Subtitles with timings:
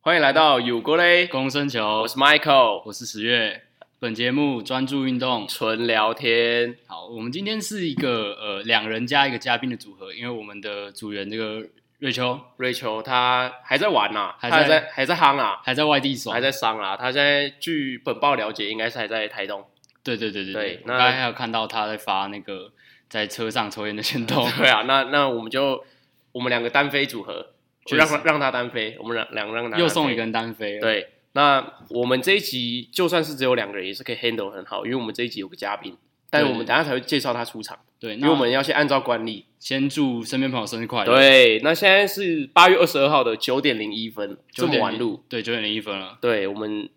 [0.00, 3.62] 欢迎来到有国嘞，公生球，我是 Michael，我是十月。
[4.00, 6.76] 本节目专注运动，纯聊天。
[6.88, 11.64] 好，我们今天是一个呃两人加一个嘉宾的组合，因为我们的组员这个
[12.00, 16.96] 瑞秋，瑞秋他还在玩呐、还还在在还在夯啊，还在外地爽，还在伤啊。
[16.96, 19.64] 他现在据本报了解，应该是还在台东。
[20.02, 22.72] 对对对对对刚才还有看到他在发那个
[23.08, 25.84] 在车上抽烟的行动， 对啊，那那我们就
[26.32, 35.96] 我们两个单飞组合，就让他让他单飞，我们两两个让他又送一个人单飞，，对，那我们这一集就算是只有两个人，也是可以 handle 很好，因为我们这一集有个嘉宾，
[36.30, 39.46] 但是我们等下才会介绍他出场，对，因为我们要先按照惯例。
[39.58, 46.88] 先祝身边朋友生日快乐，，对，那现在是八月二十二号的九点零一分，这么晚录，，对，九点零一分了，对我们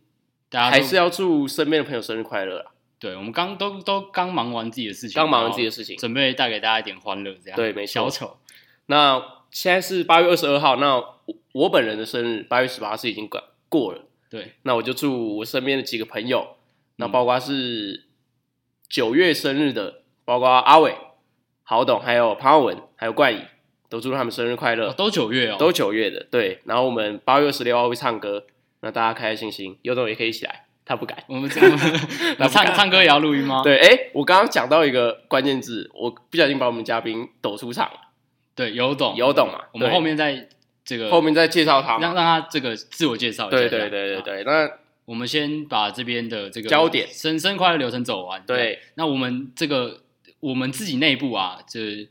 [0.47, 2.65] 大家还是要祝身边的朋友生日快乐啦，
[3.01, 5.97] 对，我们刚都都刚忙完自己的事情，刚忙完自己的事情。
[5.97, 8.37] 准备带给大家一点欢乐，这样对没错小丑，
[8.85, 11.17] 那现在是八月二十二号，那我
[11.53, 16.57] 我本人的生日八月十八是已经过过了，对，那我就祝我身边的几个朋友，
[16.97, 18.05] 那嗯包括是
[18.87, 20.95] 九月生日的，包括阿伟、
[21.63, 23.41] 郝董，还有潘浩文，还有冠宇，
[23.89, 24.89] 都祝他们生日快乐。
[24.89, 26.59] 哦都九月哦，都九月的，对。
[26.65, 28.45] 然后我们八月二十六号会唱歌，
[28.81, 31.17] 那大家开开心心，有种也可以一起来，他不敢。
[31.27, 31.71] 我们这样，
[32.39, 33.61] 我唱唱歌也要录音吗？
[33.63, 37.99] 对，哎，我刚刚讲到一个关键字，我不小心把我们嘉宾抖出场了，
[38.53, 39.61] 对，有懂有懂嘛？
[39.71, 40.49] 我们后面再
[40.83, 41.97] 这个后面再介绍他。
[41.99, 43.57] 让让他这个自我介绍一下。
[43.57, 44.69] 对对对，那
[45.05, 48.43] 我们先把这边的这个焦点生生快乐流程走完。
[48.45, 50.01] 对，那我们这个
[50.39, 52.09] 我们自己内部啊，就是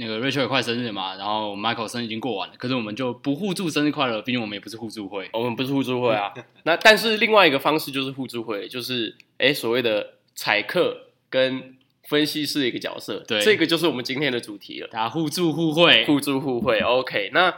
[0.00, 5.28] 那个 Rachel 也快生日嘛，然后 Michael 生日已经过完了，可是我们就不互助生日快乐，毕竟我们也不是互助会。
[5.32, 6.32] 我们不是互助会啊。
[6.62, 13.24] 那但是另外一个方式就是互助会，就是哎所谓的采客跟分析师的一个角色。
[13.26, 14.86] 对这个就是我们今天的主题了。
[14.86, 16.78] 大家互助互惠，互助互惠。
[16.78, 17.52] OK，那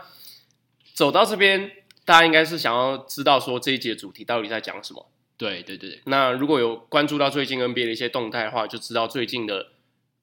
[0.94, 1.70] 走到这边，
[2.06, 5.10] 大家应该是想要知道说这一节主题到底在讲什么。
[5.36, 9.68] 对对对，那如果有关注到最近 NBA 的一些动态的话，就知道最近的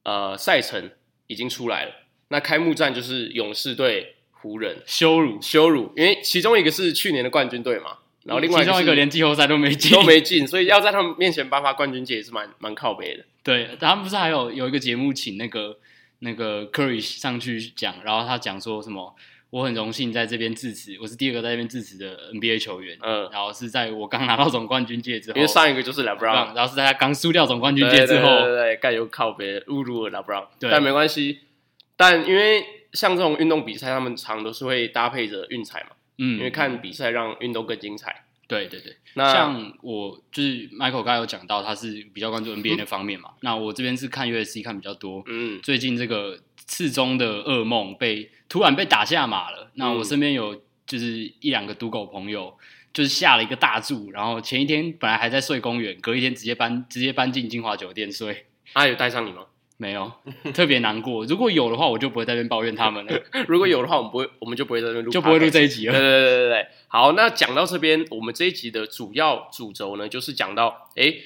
[0.04, 0.90] 呃赛程
[1.28, 1.92] 已经出来了。
[2.30, 13.24] 那开幕战就是勇士对湖人，羞辱，羞辱，因为其中一个是去年的冠军队嘛，然后另外其中一是个连季后赛都没进，都没进，所以要在他们面前颁发冠军戒也是蛮蛮靠背的。
[13.44, 15.78] 对，他们不是还有有一个节目请那个
[16.20, 19.16] 那个 Curry 上去讲，然后他讲说什么？
[19.50, 22.98] 我很荣幸在这边致辞，我是第二个在这边致辞的 NBA 球员。
[23.02, 31.40] 嗯，然后是在我刚拿到总冠军戒之后，因为上一个就是 LeBron，然后是在他刚输掉总冠军对戒之后，对对对，盖有靠别侮辱了 LeBron，对但没关系。
[31.98, 32.64] 但因为
[32.94, 38.24] 像这种运动比赛，他们常都是会搭配着运彩嘛，嗯，因为看比赛让运动更精彩。
[38.48, 49.70] 对对对，那像我就是 Michael 刚才有讲到，他是比较关注 NBA 那方面嘛，那我这边是看 UFC 看比较多，嗯，最近这个次中的噩梦被突然被打下马了。
[49.74, 52.58] 那我身边有就是一两个赌狗朋友，
[52.94, 58.46] 就是下了一个大注，然后前一天本来还在睡公园，隔一天直接搬直接搬进金华酒店睡。
[58.72, 59.46] 啊，有带上你吗？
[59.78, 60.12] 没有，
[60.56, 61.24] 特别难过。
[61.26, 65.94] 如果有的话，我就不会在这边抱怨他们了， 如果有的话，我们不会，我们就不会在这边录，就不会录这一集了。
[65.94, 71.22] 对对对对对对，好，那讲到这边，我们这一集的主要主轴呢，就是讲到诶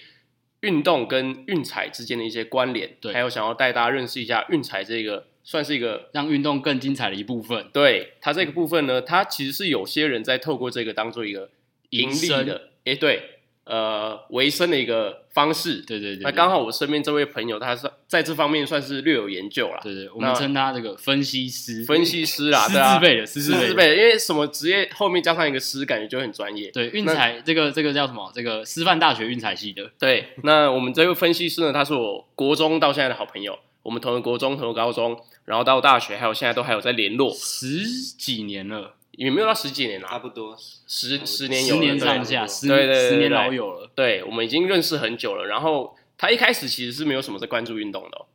[0.60, 7.70] 运动跟运彩之间的一些关联，对还有想要带大家认识一下运彩这个算是一个让运动更精彩的一部分。
[7.72, 11.50] 对它这个部分呢，它其实是有些人在透过这个当做一个
[11.92, 15.84] 盈利的，诶，对，呃，维生的一个方式。
[15.86, 23.62] 对对对，那刚好我身边这位朋友，他是在这方面算是略有研究啦，对对，我们称他这个分析师，分析师啦，师对啊字，辈的，师字辈的。
[23.64, 26.72] 师字辈的，因为什么职业后面加上一个师，感觉就很专业。
[26.72, 28.32] 对，运彩这个这个叫什么？
[28.34, 29.90] 这个师范大学运彩系的。
[30.00, 37.84] 对，那我们这位分析师呢，他是我国中到现在的好朋友，我们同个国中，同个高中，然后到大学，还有现在都还有在联络，十
[38.18, 38.96] 几年了，
[39.26, 40.58] 也没有到十几年了，差不多。
[40.88, 43.92] 十十年有十年上下，十对对十年老友了。
[43.94, 45.46] 对，我们已经认识很久了。
[45.46, 48.26] 然后他一开始其实是没有什么在关注运动的、哦，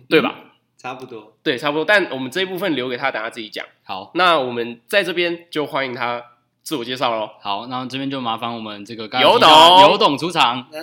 [0.08, 0.54] 对吧？
[0.78, 1.84] 差不多，对，差不多。
[1.84, 3.66] 但我们这一部分留给他，等他自己讲。
[3.84, 6.24] 好，那我们在这边就欢迎他
[6.62, 7.30] 自我介绍喽。
[7.42, 10.66] 好，那这边就麻烦我们这个刚才有提到懂有懂出场。
[10.72, 10.78] 那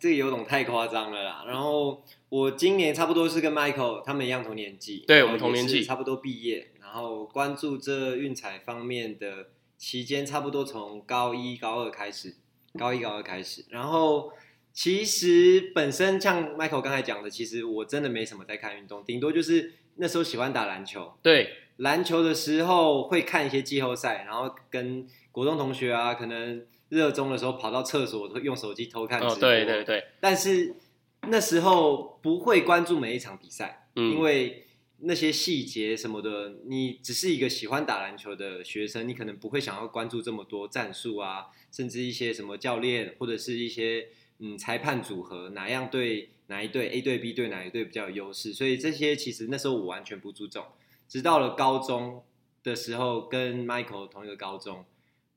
[0.00, 1.44] 这个有种太夸张了啦。
[1.46, 12.34] 然后我今年差不多是跟 Michael 他们一样同年纪，对我们同年纪差不多毕业，然后关注这运彩方面的期间，差不多从高一高二开始，
[12.78, 14.32] 高一高二开始，然后。
[14.70, 29.34] 其实本身像 Michael 刚才讲的，其实我真的没什么在看运动，顶多就是那时候喜欢打篮球，对，篮球的时候会看一些季后赛，然后跟国中同学啊，可能热衷的时候跑到厕所用手机偷看直播。
[29.34, 30.76] 哦，对对对，但是
[31.22, 34.64] 那时候不会关注每一场比赛，嗯，因为
[35.00, 44.08] 那些细节什么的，你只是一个喜欢打篮球的学生，你可能不会想要关注这么多战术啊，甚至一些什么教练或者是一些
[44.38, 50.64] 嗯裁判组合，哪样对哪一队 A 队 B 队哪一队比较有优势，所以这些其实那时候我完全不注重，
[51.06, 52.24] 直到了高中
[52.62, 54.84] 的时候跟 Michael 同一个高中，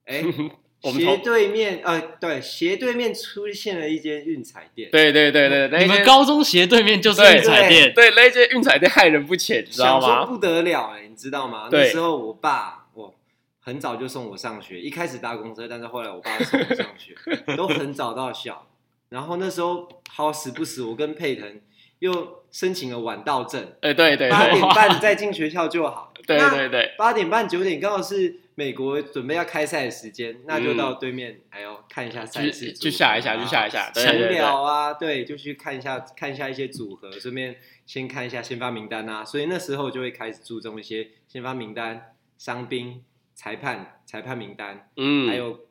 [0.06, 0.24] 哎。
[0.83, 4.89] 我们同对面，呃，对，斜对面出现了一间运彩店。
[4.92, 10.07] 对对对对，那你们间高中斜对面就是对运彩店，对那间运彩店害人不浅，你知道吗？
[10.07, 11.69] 想说不得了哎、你知道吗？
[11.69, 13.13] 对那时候我爸，我
[13.60, 17.16] 很早就送我上学，一开始搭公车，但是后来我爸送我上学，
[17.56, 18.68] 都很早到校。
[19.10, 21.62] 然后那时候好死不死，我跟佩腾
[22.00, 26.12] 又申请了晚到证，哎，对对八点半再进学校就好。
[26.25, 34.27] 对对对，八点半九点刚好是美国准备要开赛的时间，那就到对面，哎呦看一下赛事，去下一下，去下一下，对对闲对。
[34.27, 37.56] 对聊啊，对，就去看一下看一下一些组合，顺便
[37.86, 43.03] 先看一下先发名单啊，所以那时候就会开始注重一些先发名单、伤兵、
[43.33, 45.62] 裁判、裁判名单，嗯，还有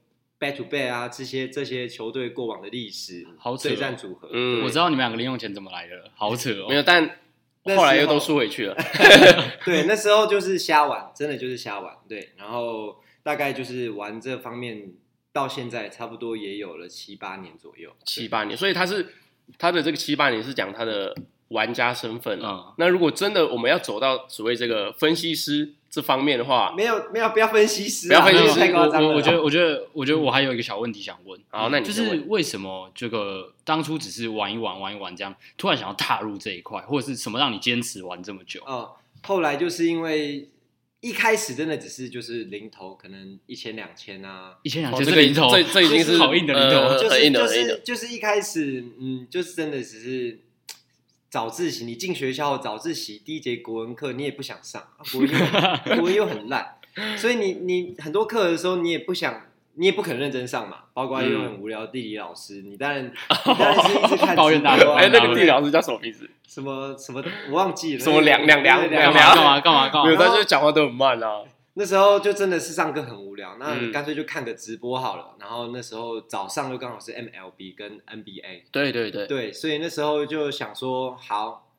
[0.41, 3.73] back to back 啊这些这些球队过往的历史、好扯哦。
[3.73, 4.65] 对战组合，嗯。
[4.65, 6.67] 我知道你们两个零用钱怎么来的，好扯哦。
[6.69, 7.19] 没有，但
[7.65, 8.77] 后来又都输回去了。
[9.65, 11.95] 对，那时候就是瞎玩，真的就是瞎玩。
[12.09, 14.93] 对，然后大概就是玩这方面，
[15.33, 17.91] 到现在差不多也有了七八年左右。
[18.05, 19.15] 七八年，所以他是
[19.59, 21.15] 他的这个七八年是讲他的
[21.49, 22.65] 玩家身份啊。
[22.69, 29.09] 嗯，那如果真的我们要走到所谓这个分析师这方面的话，没有没有，不要分析师啊，不要分析师太夸张了。
[29.09, 38.63] 我我觉得，我觉得，我觉得我还有一个小问题想问，好，那你就是为什么这个当初只是玩一玩、玩一玩这样，突然想要踏入这一块，或者是什么让你坚持玩这么久？
[38.65, 38.93] 哦，
[39.23, 40.49] 后来就是因为
[41.01, 46.87] 一开始真的只是就是零头，可能一千两千啊，一千两哦这个千是零头，这这已经是好硬的零头。
[46.87, 50.39] 呃就是就是就是一开始，嗯，就是真的只是
[51.31, 56.77] 早自习，你进学校早自习第一节国文课你也不想上，啊国文又很 国文又很烂，
[57.17, 59.43] 所以你你很多课的时候你也不想。
[59.75, 66.29] 你也不肯认真上嘛，包括又很无聊的地理老师，你当然 你当然是一直看抱怨大直播啊哎，那个地理老师叫什么名字？
[66.47, 70.27] 什么什么我忘记了，什么两两两对两干嘛干嘛干嘛有，嘛？
[70.27, 71.45] 他就是讲话都很慢啊。
[71.75, 73.93] 那时候就真的是上课很无聊，那嗯。
[73.93, 75.37] 干脆就看个直播好了。
[75.39, 81.73] 然后那时候早上又刚好是 MLB 跟 NBA，对对对，对，所以那时候就想说好，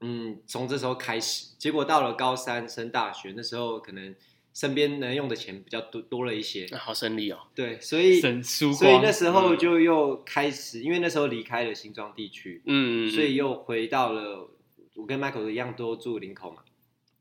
[0.00, 1.54] 嗯，从这时候开始。
[1.58, 4.14] 结果到了高三升大学，那时候可能
[4.52, 7.38] 身边能用的钱比较多多了一些，那好省力哦。
[7.54, 14.50] 对，所以神输所以那时候就又开始，因为那时候离开了新庄地区，嗯，嗯所以又回到了
[14.96, 16.62] 我跟 Michael 一样都住林口嘛，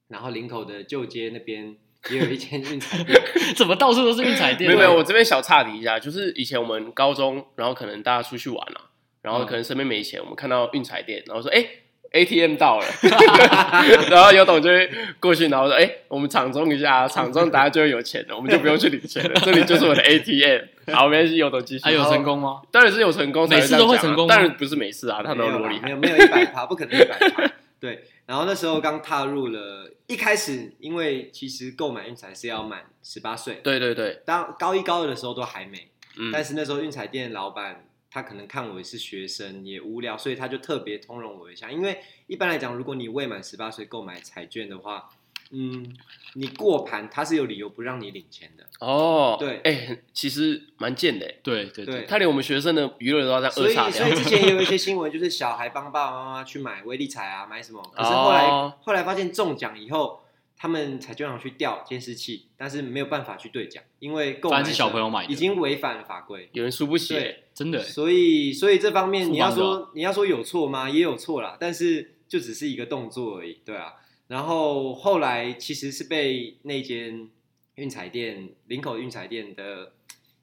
[0.07, 1.77] 然后林口的旧街那边
[2.09, 3.21] 也有一间运彩店。
[3.56, 4.68] 怎么到处都是运彩店？
[4.69, 8.89] 没有没有，我这边小岔题一下，就是以前我们高中，然后可能大家出去玩啊，
[9.21, 11.65] 然后可能身边没钱，我们看到运彩店，然后说哎。
[12.13, 12.86] ATM 到了
[14.12, 20.62] 然后有董就会过去，然后说：“哎、我们场中一下，场中大家就会有钱了，我们就不用去领钱了，这里就是我的 ATM。”
[20.94, 21.86] 好，没关系，有董继续。
[21.86, 22.63] 还有成功吗？
[22.69, 25.86] 当然是有成功才每次都会成功吗当然不是每次啊，他都有多厉害。
[25.86, 27.50] 没有没有一百趴，不可能一百趴。
[27.80, 41.69] 对，然后那时候刚踏入了，一开始因为其实购买运彩是要满十八岁，对对对，当高一高二的时候都还没，嗯，但是那时候运彩店老板他可能看我是学生也无聊，所以他就特别通融我一下。
[41.69, 45.09] 因为一般来讲，如果你未满十八岁购买彩券的话，
[45.51, 45.93] 嗯，
[46.33, 48.65] 你过盘他是有理由不让你领钱的。
[48.79, 54.05] 哦，对哎、其实蛮贱的，对对对他连我们学生的娱乐都要这样所以，扼杀掉。
[54.05, 57.81] 所以之前也有一些新闻，就是小孩帮爸爸妈妈去买威力彩啊，买什么？
[57.95, 60.21] 可是后来、哦后来发现中奖以后，
[60.57, 66.49] 他们彩券行去调监视器，但是没有办法去兑奖，因为购买是小朋友买的已经违反了法规。
[66.53, 70.89] 有人输不起，对，真的所以所以这方面你要说你要说有错吗？
[70.89, 73.93] 也有错啦，但是就只是一个动作而已，对啊。
[74.31, 77.28] 然后后来其实是被那间
[77.76, 79.92] 运彩店林口运彩店的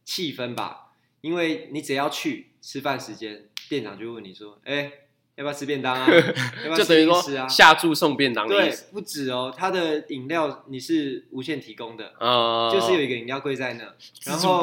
[0.04, 0.92] 气氛吧，
[1.22, 4.92] 因为你只要去吃饭时间，店长就会问你说：“哎、
[5.36, 6.06] 要不要吃便当啊？
[6.64, 13.94] 要不要吃就等于说？”下注送便当对。，不止哦，他的饮料你是无限提供的，呃，就是有一个饮料柜在那，
[14.26, 14.62] 然后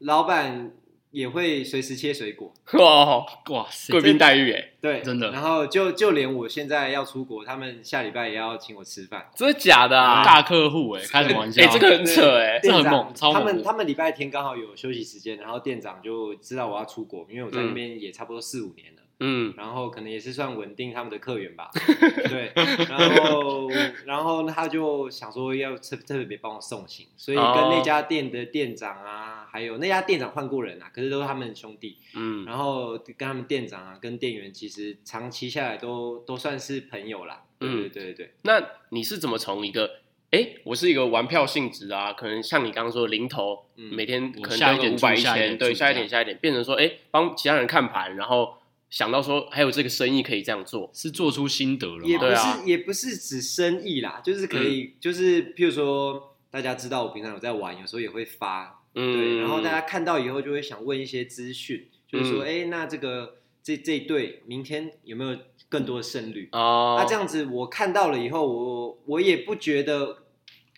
[0.00, 0.72] 老板
[1.10, 2.52] 也会随时切水果。
[2.74, 9.30] 哇， 哇塞贵，宾待遇哎，对，真的然后就就连我现在要出国，他们下礼拜也要请我吃饭。
[9.34, 10.24] 真的假的啊？
[10.24, 11.62] 大客户哎，开什么玩笑？
[11.62, 21.70] 哎，这个很扯哎，这很猛超猛他们他们礼拜天刚好有休息时间，然后店长就知道我要出国，因为我在那边也差不多四五年了，嗯，然后可能也是算稳定他们的客源吧。
[22.28, 22.52] 对，
[22.88, 23.68] 然后
[24.04, 31.98] 然后他就想说要特特别帮我送行，所以跟哦那家店的店长啊，还有那家店长换过人啊，可是都是他们兄弟。
[32.14, 37.44] 嗯，然后跟他们店长啊，跟店员其实长期下来都都算是朋友啦。
[37.58, 40.00] 对嗯对对对，那你是怎么从一个
[40.30, 48.54] 哎，我是一个玩票性质啊，可能像你刚刚说的零头，嗯每天可能下一点五百一千，对，下一点下一点变成说哎，帮其他人看盘，然后
[48.90, 52.28] 想到说还有这个生意可以这样做，是做出心得了也不吗？
[52.28, 62.46] 对啊是也不是指生意啦，就是可以，就是譬如说大家知道我平常有在玩，有时候也会发，对，嗯，然后大家看到以后就会想问一些资讯，就是说，嗯。
[62.46, 65.38] 哎、那这个这这一队明天有没有
[65.68, 66.48] 更多的胜率？
[66.52, 70.24] 哦，那这样子我看到了以后，我我也不觉得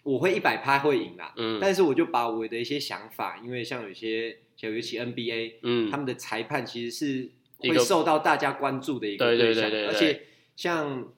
[0.03, 1.59] 我会一百趴会赢啦，嗯。
[1.61, 10.23] 但是我就把我的一些想法，因为像有些像尤其 NBA，嗯他们的裁判其实是会受到大家关注的一个对对对象，对对对而且
[10.57, 11.09] 像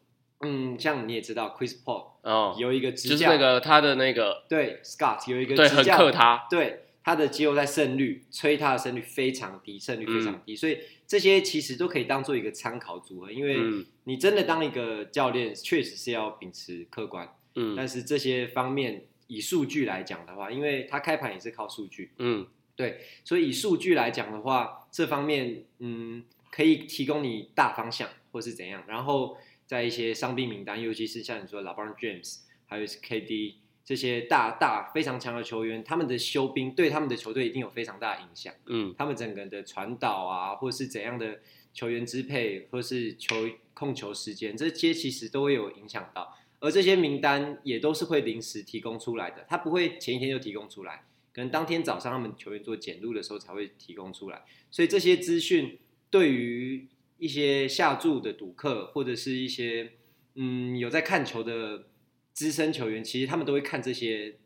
[0.44, 10.40] 嗯，像你也知道，Chris Paul 哦，有一个执就是，那个他的那个对 Scott 有一个对很执教克他，对他的肌肉在胜率，吹他的胜率非常低，胜率非常嗯。
[10.46, 13.32] 低，所以这些其实都可以当做一个参考组合。
[13.32, 13.86] 因为嗯。
[14.04, 17.74] 你真的当一个教练，确实是要秉持客观，嗯。
[17.76, 22.46] 但是这些方面以数据来讲的话，因为他开盘也是靠数据，嗯。
[22.74, 33.54] 对所以以数据来讲的话，这方面嗯可以提供你大方向或是怎样，然后在一些伤病名单，尤其是像你说的 LeBron James 还有是 KD
[33.84, 41.40] 这些大大非常强的球员，他们的休兵对他们的球队一定有非常大的影响，嗯他们整个的传导啊，或是怎样的
[41.74, 43.34] 球员支配，或是球
[43.74, 46.38] 控球时间，这些其实都会有影响到。
[46.60, 54.44] 而这些名单也都是会临时提供出来的，他不会前一天就提供出来，可能当天早上他们球员做检录的时候才会提供出来。
[54.70, 56.86] 所以这些资讯对于
[57.18, 59.94] 一些下注的赌客，或者是一些
[60.36, 61.86] 嗯有在看球的
[62.32, 64.36] 资深球员，其实他们都会看这些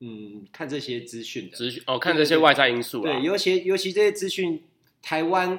[0.00, 1.56] 嗯看这些资讯的。
[1.56, 4.62] 资讯哦，看这些外在因素啦对，，尤其尤其这些资讯，
[5.02, 5.58] 台湾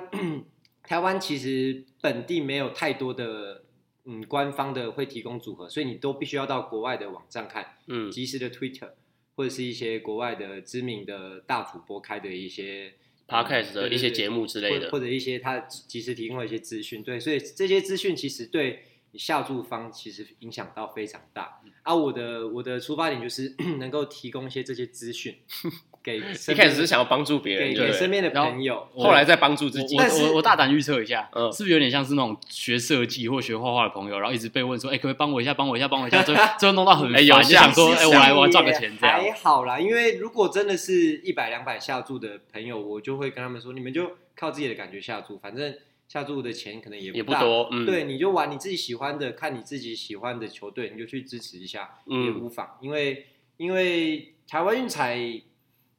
[0.84, 3.63] 台湾其实本地没有太多的
[4.06, 8.12] 嗯官方的会提供组合，所以你都必须要到国外的网站看，嗯。
[8.12, 8.89] 及时的 Twitter
[9.36, 12.94] 或者是一些国外的知名的大主播开的一些
[13.27, 14.88] podcast 的一些节目之类的。
[14.88, 21.60] 或或者一些他及时提供的一些资讯，对，所以这些资讯其实对你下注方其实影响到非常大。
[21.84, 25.36] 啊，我的我的出发点就是 能够提供一些这些资讯
[26.03, 28.00] 给一身边开始是想要帮助别人，给对不对？
[28.00, 39.38] 身边的然后朋友，我后来再帮助自己，我我但是我我大胆预测一下，嗯是不是有点像是那种学设计或学画画的朋友，然后一直被问说，哎、可不可以帮我一下，帮我一下，帮我一下，最后 最后弄到很烦，哎有就想说，哎、像我来我要赚个钱这样还样。
[39.44, 45.72] 好啦，因为如果真的是一百两百下注的朋友，我就会跟他们说，你们就靠自己的感觉下注，反正
[46.12, 52.77] 下注的钱可能也不多，嗯，对，你就玩你自己喜欢的，看你自己喜欢的球队，你就去支持一下，嗯也无妨。
[52.82, 55.18] 因为因为台湾运彩，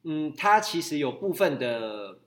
[0.03, 2.19] 嗯，它其实有部分的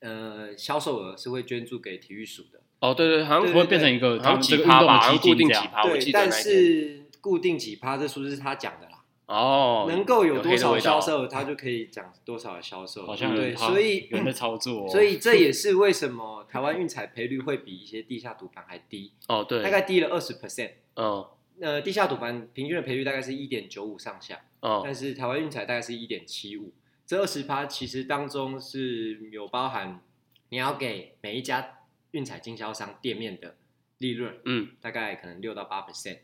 [0.00, 5.62] 呃销售额是会捐助给体育署的，哦，对对，好像不会变成一个好像他们这个运几趴吧，动的基好像固定金这样。
[5.62, 8.91] 几趴，我对，但是固定几趴，这数字是他讲的啦。
[9.32, 13.06] 哦，能够有多少的销售，他就可以讲多少的销售。
[13.06, 20.72] 好像对，所以有人在操作、哦，所以这也是为什么台湾运彩赔率会比一些地下赌盘还低， 哦，对，大概低了二十 percent。
[20.96, 21.24] 嗯
[21.60, 26.72] 呃，地下赌盘平均的赔率大概是一点九五上下，哦但是台湾运彩大概是一点七五。
[27.06, 30.00] 这二十趴其实当中是有包含
[30.48, 31.80] 你要给每一家
[32.12, 33.56] 运彩经销商店面的
[33.98, 36.18] 利润，嗯大概可能六到八 percent，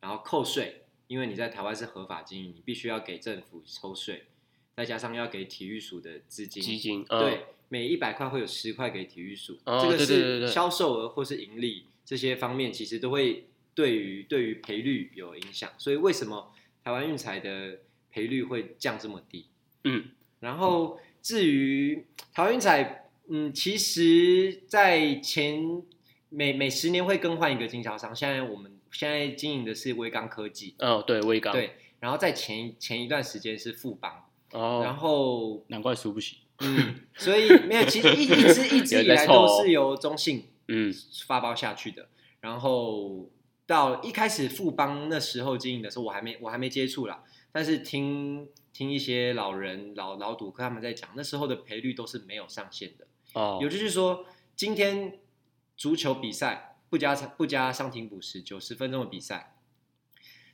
[0.00, 0.81] 然后扣税，
[1.12, 4.24] 因为你在台湾是合法经营，你必须要给政府抽税，
[4.74, 15.70] 再加上要给体育署的资金，基金，嗯对，每一百块会有十块给体育署，哦这个是销售额或是盈利这些方面，其实都会对于对于赔率有影响。
[15.76, 16.50] 所以为什么
[16.82, 19.48] 台湾运彩的赔率会降这么低？
[19.84, 20.06] 嗯
[20.40, 25.82] 然后至于台湾运彩，嗯，其实在前
[26.30, 36.38] 每每十年会更换一个经销商，现在我们现在经营的是威刚科技，哦，对，威刚，，对，然后在前前一段时间是富邦，哦然哦，后难怪输不起。
[36.60, 40.92] 嗯，所以没有，其实一一直一直以来都是由中信嗯
[41.26, 42.08] 发包下去的。
[42.40, 43.28] 然后
[43.66, 53.06] 到一开始富邦那时候经营的时候，我还没我还没接触啦，但是听听一些老人老老赌客他们在讲，那时候的赔率都是没有上限的。
[53.32, 55.18] 哦，有就是说，今天
[55.76, 59.56] 足球比赛不加不加上停补时，九十分钟的比赛，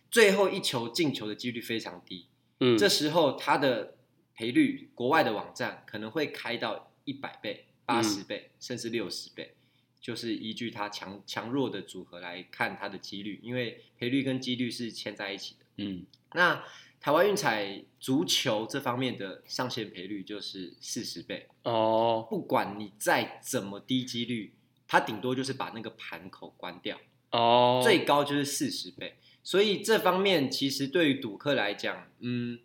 [0.09, 2.28] 最后一球进球的几率非常低。
[2.61, 3.97] 嗯，这时候他的
[4.37, 9.57] 赔率，国外的网站可能会开到一百倍、八十倍，甚至六十倍，
[10.00, 15.66] 就是依据他强强弱的组合来看他的几率，因为赔率跟几率是牵在一起的。
[15.78, 16.64] 嗯，那
[17.00, 24.54] 台湾运彩足球这方面的上限赔率就是四十倍，哦，不管你再怎么低几率，
[24.88, 26.99] 它顶多就是把那个盘口关掉，
[27.30, 29.18] 哦，最高就是四十倍。
[29.45, 32.59] 所以这方面其实对于赌客来讲，嗯，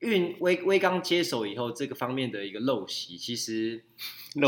[0.00, 3.84] 运威威刚接手以后，这个方面的一个陋习，其实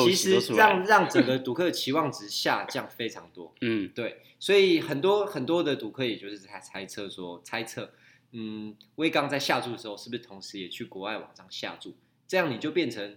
[0.04, 3.54] 其实让让整个赌客的期望值下降非常多。
[3.60, 7.92] 嗯对，所以很多很多的赌客也就是在猜测说，猜测，
[8.32, 11.96] 嗯，威刚在下注的时候，是不是同时也去国外网上下注？
[12.26, 13.16] 这样你就变成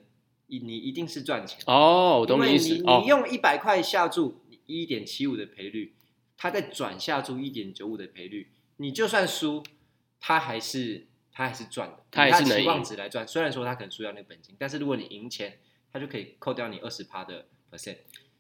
[0.52, 1.60] 你你一定是赚钱。
[1.66, 5.96] 哦，我因为懂你意思哦，你你用一百块下注一点七五的赔率，
[6.36, 9.64] 他再转下注一点九五的赔率，你就算输，
[10.20, 13.26] 他还是他还是赚的，他还是能以期望值来赚。
[13.26, 15.60] 虽然说他可能输掉那个本金，但是如果你赢钱，
[15.94, 17.98] 他就可以扣掉你二十趴的 percent。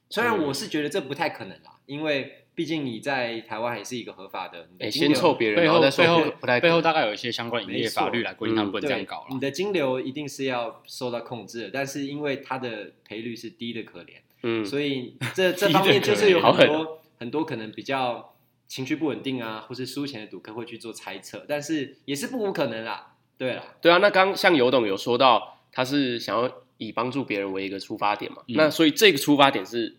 [0.10, 9.27] 虽然嗯我是觉得这不太可能啦，因为毕竟你在台湾还是一个合法的，你的哎，先凑别人，背然再说后背后不太可能背后大概有一些相关营业法律来规定他们不能这样对搞，了。
[9.29, 18.36] 你的金流一定是要受到控制的，但是因为它的赔率是低的可怜，嗯，所以这 这方面就是有很多很多可能比较
[18.67, 23.15] 情绪不稳定啊，或是输钱的赌客会去做猜测，但是也是不无可能啦。
[23.38, 29.98] 对啦，对啊，那刚像尤董有说到，他是想要以帮助别人为一个出发点嘛，嗯那所以这个出发点是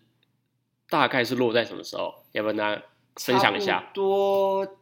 [0.93, 2.13] 大概是落在什么时候？
[2.33, 2.83] 要不然大家
[3.15, 3.89] 分享一下？
[3.95, 4.77] 多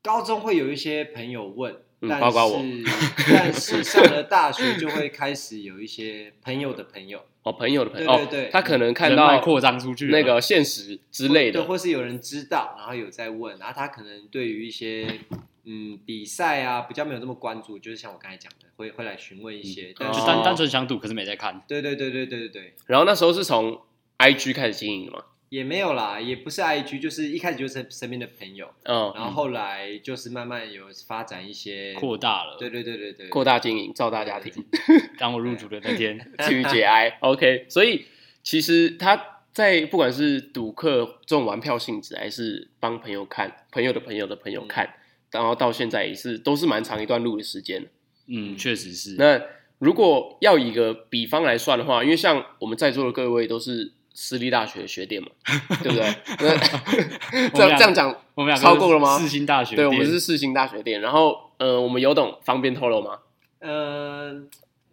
[0.00, 2.62] 高中会有一些朋友问，但是嗯包括我。
[3.34, 7.20] 但是上了大学就会开始有一些朋友的朋友。
[7.42, 8.46] 哦，朋友的朋友，对对对。
[8.46, 15.18] 哦，他可能看到扩张出去那个现实之类对，的，或是有人知道，然后有在问，然后他可能对于一些
[15.64, 21.60] 嗯比赛啊比较没有那么关注，就是像我刚才讲的，会会来询问一些，但是哦就单单纯想赌，可是没在看。
[21.66, 23.80] 对对对对对对对，然后那时候是从
[24.18, 34.52] IG 开始经营的嘛，也没有啦，也不是 IG，就是一开始就是身边的朋友，嗯，然后后来就是慢慢有发展一些扩，大了，对对对对对，扩大经营，造大家庭，
[35.18, 38.06] 当我入主的那天，至于节哀， OK，所以
[38.42, 44.68] 其实他在不管是赌客这种玩票性质，还是帮朋友看朋友的朋友的朋友嗯。
[44.68, 44.94] 看，
[45.30, 47.86] 然后到现在也是都是蛮长一段路的时间。
[48.26, 49.14] 嗯，确实是。
[49.16, 49.40] 那
[49.78, 55.26] 如果要以一个比方来算的话，因为像我们在座的各位都是私立大学的学弟嘛，
[55.84, 57.50] 对不对？
[57.52, 61.02] 那 这样这样讲，我们两个超过了吗四星大学对，我店们是四星大学店。
[61.02, 63.18] 然后呃，我们有懂方便透露吗？
[63.60, 64.32] 呃，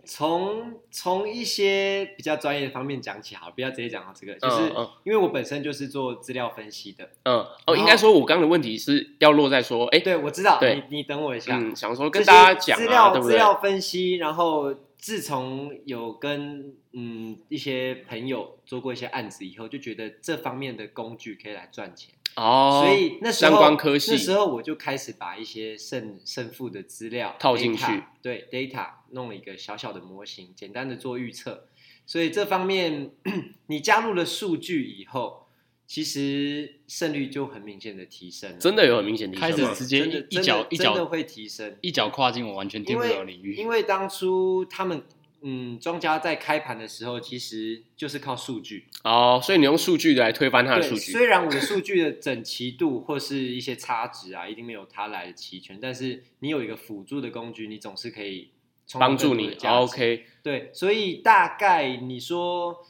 [0.05, 13.19] 从从一些比较专业的方面讲起好了，不要直接讲到这个，就是嗯嗯因为我本身就是做资料分析的，嗯，哦，应该说我刚刚的问题是要落在说，哎，对我知道，对你你等我一下，嗯，想说跟大家讲啊，资料？
[13.21, 31.67] 资料分析，然后自从有跟嗯一些朋友做过一些案子以后，就觉得这方面的工具可以来赚钱，哦，所以那时候相关科系那时候我就开始把一些胜胜负的资料套进去 data，对 data 弄了一个小小的模型，简单的做预测。
[32.05, 33.11] 所以这方面
[33.67, 35.42] 你加入了数据以后，
[35.85, 41.75] 其实胜率就很明显的提升了，真的有很明显提升吗开始直接真的一一脚一脚真的真的会提升。
[41.81, 43.53] 一脚跨进我完全听不了的领域。
[43.55, 45.03] 因为当初他们
[45.41, 48.85] 嗯庄家在开盘的时候，其实就是靠数据。
[49.03, 58.49] 哦，所以你用数据来推翻他的对，数据，虽然我的数据的整齐度或是一些差值啊，一定没有它来的齐全，但是你有一个辅助的工具，你总是可以
[58.93, 59.75] 帮助你更多的价值。
[59.75, 62.83] OK，对，所以大概你说。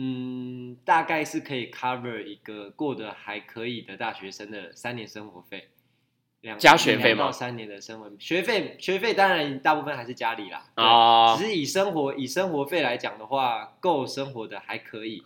[0.00, 5.70] 嗯，大概是可以 cover 一个过得还可以的大学生的三年生活费，
[6.42, 7.24] 两加学费吗？
[7.24, 15.24] 到三年的生活学费，学费当然大部分还是家里啦，对啊只是以生活以生活费来讲的话，够生活的还可以，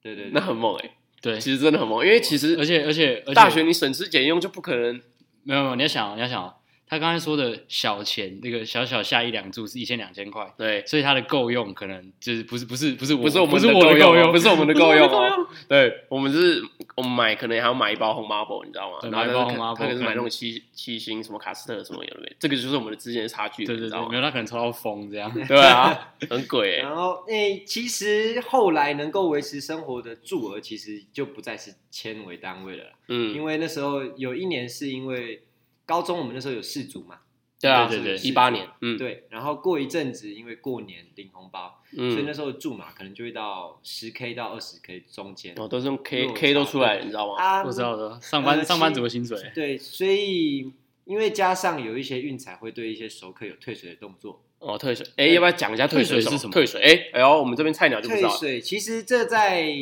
[0.00, 5.02] 对对对，那很猛哎，对，其实真的很猛，因为其实而且而且而且大学你省吃俭用就不可能
[5.42, 16.62] 没有没有，你要想你要想，他刚才说的小钱，那个小小下一两注是一千两千块，对，所以他的够用可能就是不是不是不是我不是我们是的够用哦，我的够用，不是我们的够用对，我们是
[16.94, 18.98] 我们买可能还要买一包红 marble，你知道吗？
[19.00, 25.32] 对然后买一包红他 Marble 他可能是买那种七七星什么卡斯特什么有没有，这个就是我们的之间的差距，对对对，没有他可能抽到风这样。
[25.48, 35.42] 对啊， 很鬼哎，然后诶、其实后来能够维持生活的住额，其实就不再是千为单位了，嗯，因为那时候有一年是因为
[35.86, 37.20] 高中我们那时候有四组嘛，
[37.60, 38.96] 对啊，对对对一八年，嗯。
[38.96, 45.54] 对，然后过一阵子因为过年领红包，所以那嗯，时候住嘛，可能就会到十 K 到二十 K 中间。
[45.58, 47.36] 哦，都是用 K K 都出来了，你知道吗？
[47.36, 50.72] 啊我知道的，上班呃上班其族的薪水，对，所以
[51.04, 56.52] 因为加上有一些运彩会对一些熟客有退水的动作，哦，退水，哎，要不要讲一下退水退水是什么？
[56.52, 59.72] 退水，哎，哎呦，我们这边菜鸟就不知道，退水其实这在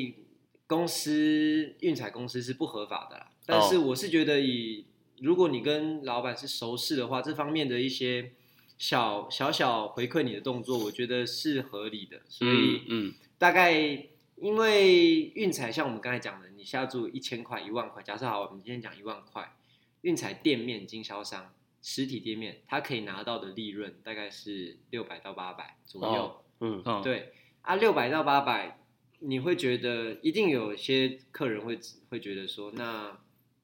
[0.67, 3.29] 公司运彩公司是不合法的啦。
[3.45, 3.81] 但是哦。
[3.89, 4.87] 我是觉得以
[5.23, 8.33] 如果你跟老板是熟识的话，这方面的一些
[8.77, 12.21] 小小小回馈你的动作，我觉得是合理的。
[12.29, 13.73] 所以嗯嗯，大概
[14.37, 19.55] 因为运彩像我们刚才讲的，你下注一千块、一万块，假设好，我们今天讲一万块，
[20.01, 26.23] 运彩店面经销商实体店面，他可以拿到的利润大概是六百到八百左右。
[26.25, 27.33] 哦嗯，嗯，，对
[27.63, 28.81] 啊，六百到八百，
[29.21, 33.19] 你会觉得一定有些客人会会觉得说，那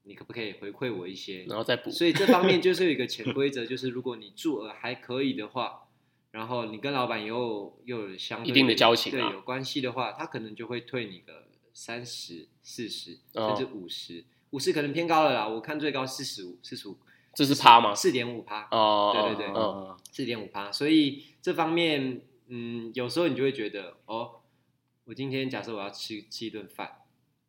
[0.09, 1.44] 你可不可以回馈我一些？
[1.44, 5.87] 然后再补，所以这方面就是有一个潜规则，就是如果你注额还可以的话，
[6.31, 14.25] 然后你跟老板又又有相对一定的交情啊对有关系的话，他可能就会退你个三十、四十，哦甚至五十。
[14.51, 16.97] 五十可能偏高了啦，我看最高四十五、四十五，
[17.35, 17.94] 这是趴吗？
[17.94, 20.73] 四点五趴，哦，对对对嗯，四点五趴。
[20.73, 24.40] 所以这方面，嗯，有时候你就会觉得，哦，
[25.05, 27.03] 我今天假设我要吃吃一顿饭，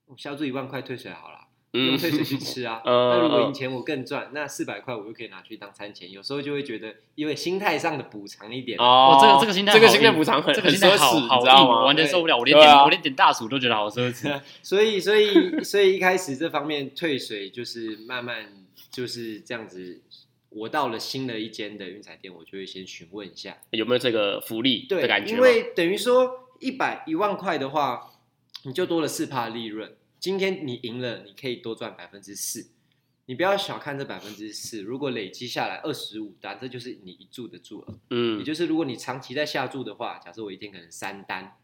[0.08, 1.48] 我消住一万块退水好了。
[1.72, 2.82] 退水去吃啊。
[2.86, 6.12] 嗯那如果嗯赢钱我更赚，那四百块我就可以拿去当餐钱。
[6.12, 8.80] 有时候就会觉得，因为心态上的补偿一点。
[8.80, 11.80] 哦哦，这个这个心态这个心态补偿很很奢侈，好好硬，你知道吗？
[11.80, 12.38] 我完全受不了。
[12.38, 14.42] 我连点我连点大薯都觉得好奢侈。
[14.64, 18.52] 所以，所以，所以一开始这方面退水就是慢慢
[18.92, 20.02] 就是这样子。
[20.52, 25.40] 我到了新的一间的运彩店，我就会先询问一下，有没有这个福利对的感，觉因？
[25.40, 28.10] 为等于说一百一万块的话，
[28.64, 29.94] 你就多了四趴利润。
[30.20, 32.72] 今天你赢了，你可以多赚百分之四。
[33.26, 38.00] 你不要小看这百分之四，如果累积下来二十五单，这就是你一注的注额。
[38.10, 41.56] 嗯也嗯，就是如果你长期在下注的话，假设我一天可能三单，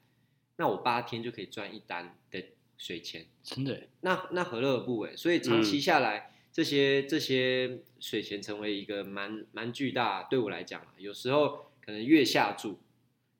[0.57, 2.43] 那我八天就可以赚一单的
[2.77, 3.25] 水钱。
[3.41, 5.15] 真的，那那何乐而不为？
[5.17, 12.77] 所以长期下来，这些这些水钱成为一个蛮蛮巨大，对我来讲啊，有时候可能月下注，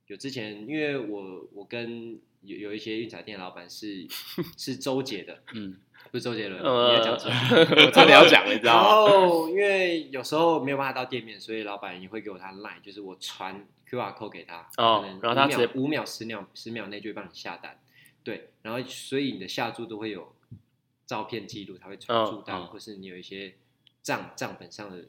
[0.07, 4.07] 有之前因为我我跟有有一些运彩店老板是
[4.57, 5.77] 是周杰的，嗯，
[6.11, 7.29] 不是周杰伦，呃你要讲错。
[7.85, 9.27] 我差点要讲了，你知然道吗？
[9.27, 17.79] 后因为有时候没有办法到店面，所以老板也会给我他 line，就是我传 QR code 给他，哦可能然后他直接五秒十秒十秒内就会帮你下单，
[18.23, 20.33] 对，然后所以你的下注都会有
[21.05, 23.53] 照片记录，他会传嗯注单，嗯或是你有一些
[24.01, 25.05] 账账本上的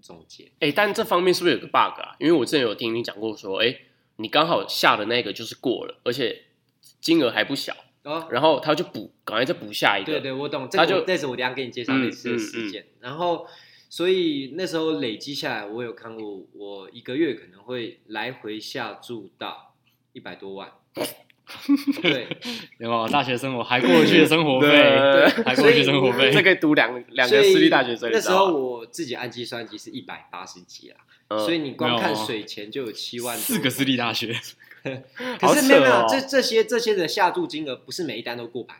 [0.00, 0.50] 总结。
[0.60, 2.14] 哎，但这方面是不是有个 bug 啊？
[2.20, 3.76] 因为我之前有听你讲过说，哎，
[4.16, 6.44] 你刚好下的那个就是过了，而且
[7.00, 10.12] 金额还不小，哦，然后他就补，赶快再补下一个。
[10.12, 12.86] 对对，我懂，这他就这次我等下给你介绍嗯类似的事件。
[13.00, 13.46] 然后，
[13.88, 19.74] 所以那时候累积下来，我有看过，我一个月可能会来回下注到
[20.12, 20.70] 一百多万。
[22.00, 22.28] 对，
[22.78, 26.40] 有没有大学生活还过得去的生活费，对还过得去生活费这。
[26.42, 28.08] 可以读两两个私立大学生。
[28.12, 33.36] 那时候我自己按计算机是一百八十几啊，嗯所以你光看水钱就有七万。
[33.36, 34.32] 四个私立大学，
[35.40, 38.78] 可是没有没有哦，这这些这些的下注金额不是每一单都过盘，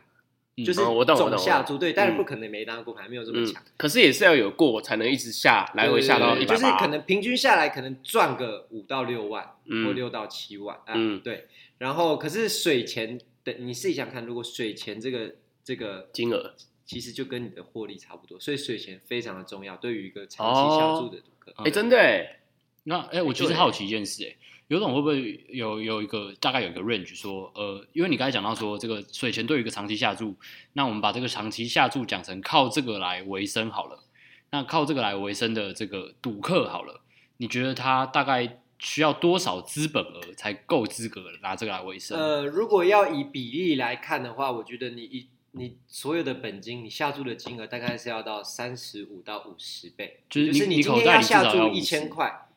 [0.57, 6.61] 嗯就是哦我懂总下注对，但是嗯不可能每一单都过盘，没有这么嗯强。，可是也是要有过才能一直下，来回下到一百八。
[6.61, 11.47] 就是可能平均下来可能赚个五到六万，嗯或六到七万啊，嗯对。
[11.77, 16.53] 然后可是水钱的，你试一想看，如果水钱这个这个金额
[16.85, 21.51] 其实就跟你的获利差不多，所以水钱非常的重要，对于一个长期下注的赌客。
[21.51, 22.39] 哦哎，真的哎，
[22.83, 24.35] 那哎、我其实好奇一件事、哎，
[24.71, 30.33] 有种会不会有有一个大概有一个 range 说，呃，因为你刚才讲到说这个水钱对于一个长期下注，
[30.71, 34.05] 那我们把这个长期下注讲成靠这个来维生好了，
[34.51, 37.01] 那靠这个来维生的这个赌客好了，
[37.35, 42.17] 你觉得他大概需要多少资本额才够资格拿这个来维生？
[42.17, 52.47] 呃，如果要以比例来看的话，我觉得你一你所有的本金，你下注的金额大概是要到三十五到五十倍，就是就是你今天要下注一千块，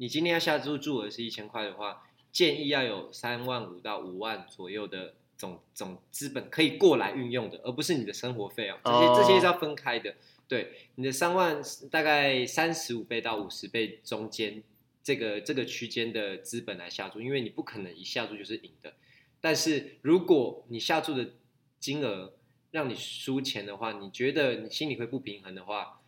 [0.00, 10.16] 你今天要下注注额是一千块的话，建议要有三万五到五万左右的总总资本可以过来运用的，而不是你的生活费哦，这些、哦这些是要分开的。
[10.48, 11.60] 对，你的三万
[11.90, 14.62] 大概三十五倍到五十倍中间
[15.02, 18.94] 这个这个区间的资本来下注，因为你不可能一下注就是赢的。
[19.38, 21.32] 但是如果你下注的
[21.78, 22.32] 金额
[22.70, 26.00] 让你输钱的话，你觉得你心里会不平衡的话，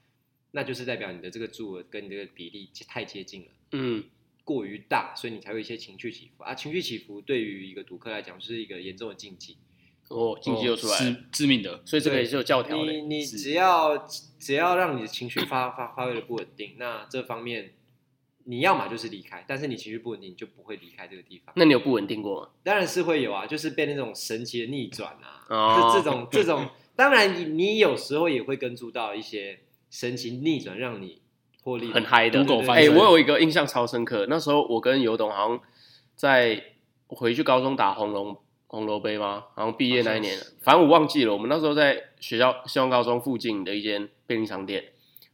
[0.53, 3.49] 那就是代表你的这个注额跟你这个比例太接近了。
[3.73, 4.05] 嗯，
[4.45, 6.55] 过于大，所以你才会有一些情绪起伏啊。
[6.55, 9.57] 情绪起伏对于一个赌客来讲，就是一个严重的禁忌。
[10.09, 13.01] 哦，禁忌又出来了，致致命的，所以这个也是有教条的你。
[13.01, 14.07] 你只要
[14.39, 17.73] 只要让你的情绪发发发挥的不稳定，那这方面
[18.45, 21.55] 你要么就是离开，但是你情绪不稳定，你就不会离开这个地方。
[21.57, 22.51] 那你有不稳定过吗？
[22.63, 31.22] 当然是会有啊，就是被那种神奇的逆转啊，哦这这种这种，当然你你有时候也会跟注到一些神奇逆转，让你
[31.63, 35.61] 获利很嗨的哎、我有一个印象超深刻，那时候我跟尤董好像
[36.17, 36.63] 在
[37.07, 39.45] 回去高中打红龙红楼杯吗？
[39.55, 41.33] 好像毕业那一年反正我忘记了。
[41.33, 44.85] 我们那时候在学校希望高中附近的一间便利商店，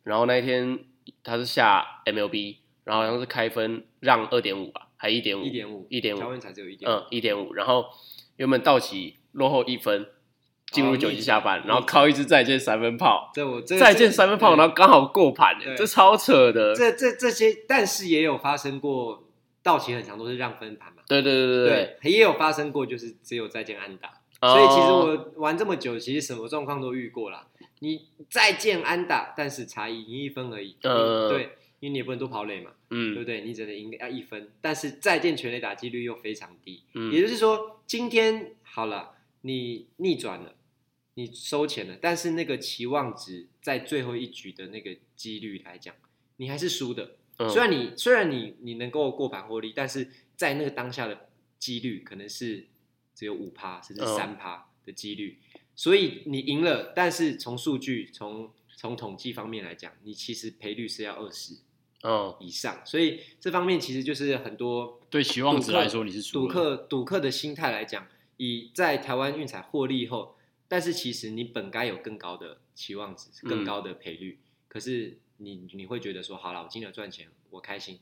[0.02, 0.80] 然后那一天
[1.22, 7.54] 他是下 MLB，然后好像是开分让二点五吧，还一点五，一点五，一点五只有一点，嗯，一点五。
[7.54, 7.86] 然后
[8.36, 10.06] 原本道奇落后一分，
[10.70, 16.74] 进入九哦逆转局下半，然后靠一支再见三分炮，这我这再见三分炮，然后刚好过盘，这超扯的。
[16.74, 19.24] 这这这些，但是也有发生过，
[19.62, 24.08] 道奇很长都是让分盘嘛，对对对对对，也有发生过就是只有再见安打，
[24.40, 27.46] 哦所以其实我玩这么久，其实什么状况都遇过啦。
[27.80, 31.42] 你再见安打，但是差一赢一分而已，呃嗯对，
[31.78, 33.40] 因为你也不能多跑垒嘛，嗯对不嗯对？
[33.42, 39.10] 你只能赢要一分，但是再见全垒打几率又非常低，嗯也就是说，今天好了，
[39.42, 40.54] 你逆转了，
[41.18, 45.92] 你收钱了，但是那个期望值在最后一局的那个几率来讲，
[46.36, 47.16] 你还是输的。
[47.38, 51.28] 嗯虽然你虽然你你能够过盘获利，但是在那个当下的
[51.58, 52.66] 几率可能是
[53.16, 55.38] 只有五趴甚至嗯三趴的几率，
[55.74, 61.54] 所以你赢了，但是从数据从从统计方面来讲，你其实赔率是要二十
[62.02, 70.36] 嗯以上，所以这方面其实就是很多对期望值来说你是赌客赌客的心态来讲，以在台湾运彩获利后，
[70.68, 77.98] 但是其实你本该有更高的期望值，更高的赔率，可是你你会觉得说，好了，我今年赚钱，我开心，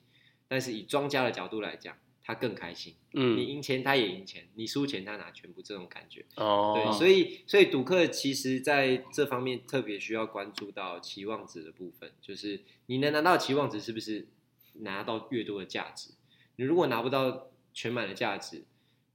[0.48, 3.36] 但是以庄家的角度来讲，他更开心，嗯。
[3.36, 14.26] 你嗯赢钱他也赢钱，你输钱他拿全部这种感觉，哦，对，所以所以赌客其实在这方面特别需要关注到期望值的部分，就是你能拿到期望值是不是
[14.80, 16.10] 拿到越多的价值？
[16.56, 18.64] 你如果拿不到全满的价值，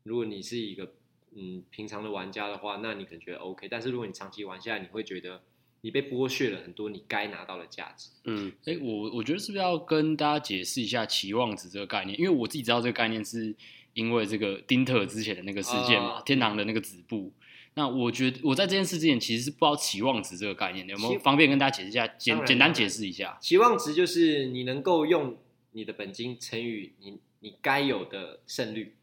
[0.03, 0.93] 如果你是一个
[1.35, 5.41] 嗯平常的玩家的话，那你可能觉得 OK，但是如果你长期玩下来，你会觉得
[5.81, 8.09] 你被剥削了很多你该拿到的价值。
[8.25, 12.19] 嗯哎、我我觉得是不是要跟大家解释一下期望值这个概念？
[12.19, 13.55] 因为我自己知道这个概念是
[13.93, 17.31] 因为这个丁特之前的那个事件嘛，哦天堂的那个止步。
[17.73, 22.05] 那我觉得我在这件事之前其实是不知道期望值这个概念的，有没有方便跟大家解释一下？
[22.05, 23.37] 简简单解释一下。
[23.41, 25.37] 期望值就是你能够用
[25.71, 28.93] 你的本金乘以你你该有的胜率，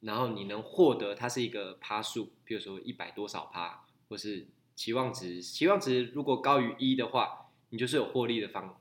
[0.00, 5.42] 然后你能获得它是一个趴数，比如说一百多少趴，或是期望值。
[5.42, 8.78] 期望值如果高于一的话，你就是有获利的方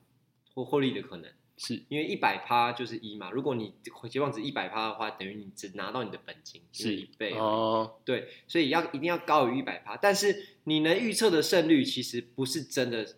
[0.53, 3.32] 或获利的可能，是因为一百趴就是一嘛。
[3.32, 3.73] 如果你
[4.10, 13.15] 期望值一百趴的话，等于你只拿到你的本金是一倍哦，对，所以要一定要高于一百趴，但是你能预测的胜率其实不是真的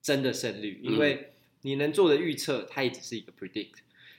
[0.00, 1.32] 真的胜率，因为
[1.62, 3.74] 你能做的预测它也只是一个 predict，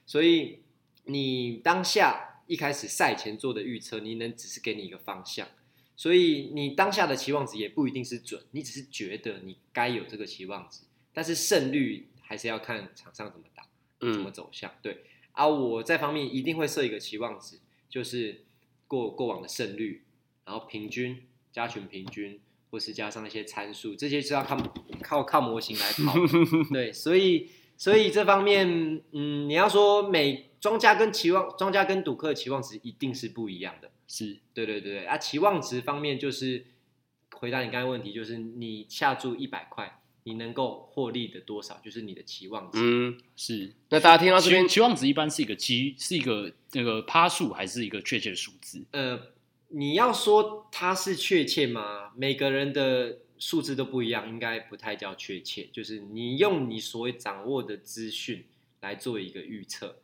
[0.06, 0.60] 所以
[1.06, 5.48] 你当下一开始赛前做的预测，你能只是给你一个方向，
[5.96, 10.82] 所以你当下的期望值也不一定是准，你只是觉得你该有这个期望值，
[11.14, 13.64] 但是胜率还是要看场上怎么打。
[14.02, 14.72] 怎么嗯走向。
[14.82, 18.44] 对啊，我在方面一定会设一个期望值，就是
[18.88, 20.04] 过过往的胜率，
[20.44, 22.40] 然后平均加权平均，
[22.72, 24.58] 或是加上一些参数，这些是要靠
[25.04, 26.16] 靠靠模型来跑。
[26.74, 28.68] 对，所以所以这方面，
[29.12, 33.92] 嗯，你要说每庄家跟期望庄家跟赌客的期望值一定是不一样的。
[34.08, 36.68] 是对对对对啊，期望值方面就是
[37.34, 39.98] 回答你刚才问题，就是你下注一百块。
[40.24, 42.78] 你能够获利的多少，就是你的期望值。
[42.80, 43.74] 嗯，是。
[43.90, 48.86] 那大家听到这边期期望值一般是一个基，是一个那个趴数，还是一个确切的数字？
[48.92, 49.20] 呃，
[49.70, 52.12] 你要说它是确切吗？
[52.16, 55.68] 每个人的数字都不一样，应该不太叫确切。
[55.74, 58.46] 就是你用你所掌握的资讯
[58.82, 59.96] 来做一个预测，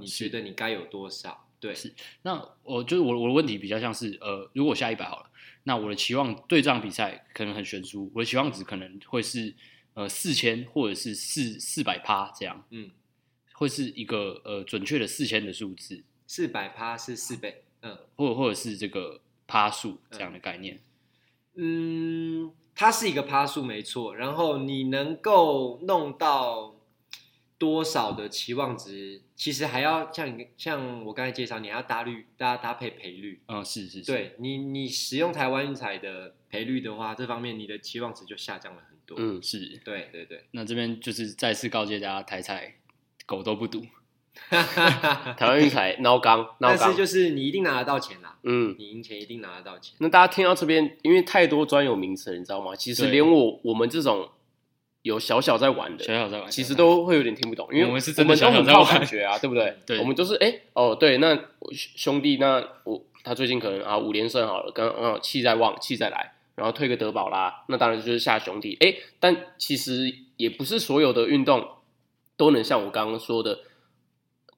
[0.00, 1.46] 你觉得你该有多少？
[1.60, 5.30] 对，是那我就是我我的问题比较像是呃，如果下一百好了，
[5.62, 9.54] 那我的期望对这场比赛可能很悬殊，我的期望值可能会是
[9.94, 12.90] 呃四千或者是四四百趴这样，嗯，
[13.54, 20.80] 会是一个呃准确的四千的数字，四百趴是四倍，嗯或者或者是这个趴数这样的概念。
[21.54, 24.14] 嗯，它是一个趴数没错。
[24.14, 26.73] 然后你能够弄到
[27.64, 33.40] 多少的期望值，其实还要像你像我刚才介绍，你还要搭率搭搭配赔率。
[33.46, 39.16] 嗯、是是是，对你，你使用台湾运彩的赔率的话，这方面你的期望值就下降了很多。
[39.18, 39.80] 嗯，是。
[39.82, 42.74] 对对对，那这边就是再次告诫大家，台彩
[43.24, 43.82] 狗都不赌。
[44.50, 49.94] 台湾运彩孬刚孬刚但是，就是你一定拿得到钱啦，嗯，你赢钱一定拿得到钱。
[50.00, 52.76] 那大家听到这边，因为太多专有名词了，你知道吗？
[52.76, 54.28] 其实连我我们这种
[55.04, 59.76] 有小小在玩的，小小在玩，其实都会有点听不懂，因为我们是真的很靠小小在玩感觉啊，对不对？
[59.84, 68.78] 对我们都是哎、哦对，那我兄弟，那我他最近可能啊五连胜好了，刚刚好气在旺，气再来，然后退个德保啦，那当然就是下兄弟。
[68.80, 71.68] 哎，但其实也不是所有的运动
[72.38, 73.58] 都能像我刚刚说的，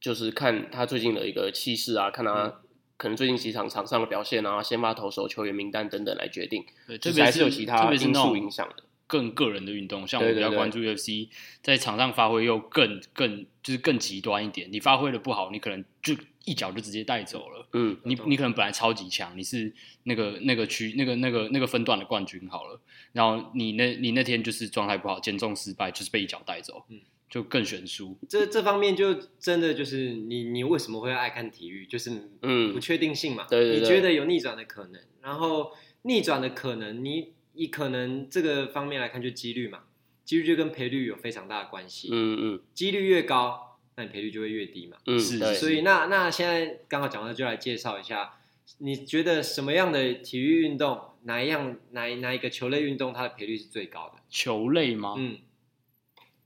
[0.00, 2.44] 就是看他最近的一个气势啊，看他。
[2.44, 2.54] 嗯
[2.98, 8.82] 可能最近几场场上的表现啊，先发投手、球员名单等等来决定，对，就是还特别是是有其他因素影响的。
[9.06, 11.28] 更个人的运动，像我比较关注 UFC，
[11.62, 14.68] 在场上发挥又更更就是更极端一点。
[14.72, 16.14] 你发挥的不好，你可能就
[16.44, 17.68] 一脚就直接带走了。
[17.72, 19.72] 嗯你你可能本来超级强，你是
[20.04, 22.80] 那个那个区那个那个那个分段的冠军好了，
[23.12, 28.16] 然后你那你那天就是状态不好，减重失败，就是被一脚带走，嗯就更悬殊。
[28.28, 32.10] 这这方面就真的就是你你为什么会爱看体育，就是
[32.42, 33.46] 嗯不嗯确定性嘛。
[33.48, 39.84] 对对对你觉得有逆转的可能，然后逆转的可能，你以可能这个方面来看，就几率嘛，
[40.24, 42.08] 几率就跟赔率有非常大的关系。
[42.12, 44.96] 嗯嗯几率越高，那你赔率就会越低嘛。
[45.06, 48.34] 嗯，是对，所以那那现在刚好讲到，就来介绍一下，
[48.78, 54.22] 你觉得什么样的体育运动，哪一样哪哪一个球类运动，它的赔率是最高的？
[54.28, 55.14] 球类吗？
[55.16, 55.38] 嗯，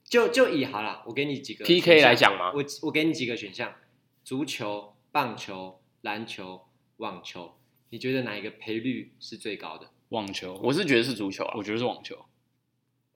[0.04, 3.74] 就就以好了，我给你几个 PK 来讲吗我我给你几个选项：
[4.22, 6.62] 足球、棒球、篮球、
[6.98, 7.56] 网球，
[7.90, 9.90] 你觉得哪一个赔率是最高的？
[10.10, 12.26] 网球，我是觉得是足球啊我，觉得是网球，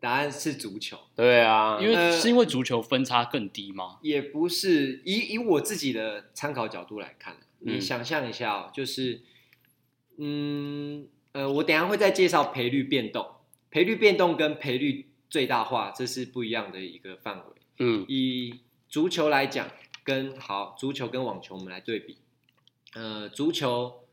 [0.00, 3.98] 答案是足球，对啊，因为呃是因为足球分差更低吗？
[4.02, 9.22] 也不是以以我自己的参考角度来看，你嗯想象一下哦，就是，
[10.18, 13.26] 嗯呃，我等一下会再介绍赔率变动，
[13.70, 17.44] 赔率变动跟赔率最大化这是不一样的一个范围。
[17.78, 19.68] 嗯以足球来讲，
[20.04, 22.18] 跟好足球跟网球我们来对比，
[22.94, 24.03] 呃，足球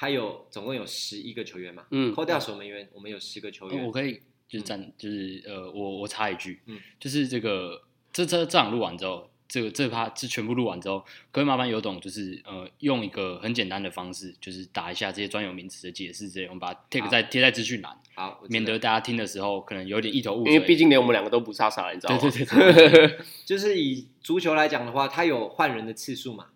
[0.00, 3.78] 它有总共有十一个球员嘛，嗯扣掉守门员，我们有十个球员。
[3.78, 20.54] 呃我可以就是站，就是呃，我我插一句，嗯就是这个这这这场录完之后，这个这趴这全部录完之后，可以麻烦有懂就是呃用一个很简单的方式，就是打一下这些专有名词的解释之类，我们把它 take 在贴在资讯栏，好，免得大家听的时候可能有点一头雾水。
[20.54, 22.20] 因为毕竟连我们两个都不差啥，你知道吗？
[22.22, 26.46] 对对对对， 就是以足球来讲的话，它有换人的次数嘛。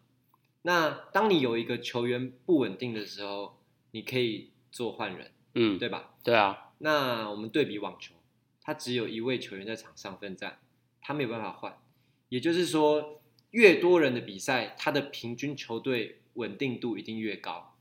[0.67, 3.59] 那当你有一个球员不稳定的时候，
[3.91, 6.15] 你可以做换人，嗯，对吧？
[6.23, 8.15] 对啊，那我们对比网球，
[8.63, 10.61] 他只有一位球员在场上奋战，
[11.03, 11.79] 他没有办法换。
[12.31, 17.77] 也就是说，越多人的比赛，他的平均球队稳定度一定越高。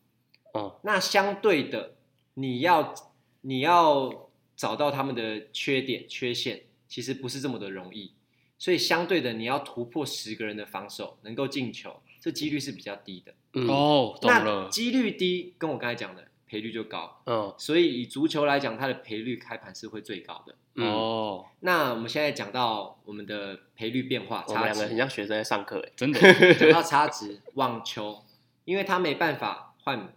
[0.54, 1.96] 哦，那相对的，
[2.34, 2.93] 你要
[3.41, 8.12] 你要找到他们的缺点缺陷，其实不是这么的容易。
[8.60, 13.33] 所以相对的，你要突破十个人的防守，能够进球，这几率是比较低的。
[13.53, 13.67] 嗯。
[13.67, 17.21] 哦，懂那了，几率低，跟我刚才讲的赔率就高。
[17.25, 17.53] 嗯。
[17.57, 20.55] 所以以足球来讲，它的赔率开盘是会最高的。
[20.75, 26.19] 嗯，哦，那我们现在讲到我们的赔率变化，差我们两个很，像学生在上课哎，真的，
[26.55, 28.23] 讲到差值，网球，
[28.63, 30.15] 因为他没办法换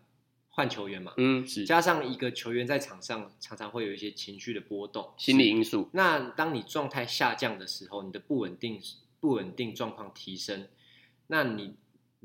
[0.49, 1.67] 换球员嘛，嗯，是。
[1.67, 8.81] 加上一个球员在场上常常会有一些情绪的波动，心理因素，那当你状态下降的时候，你的不稳定
[9.21, 10.69] 不稳定状况提升，
[11.27, 11.75] 那你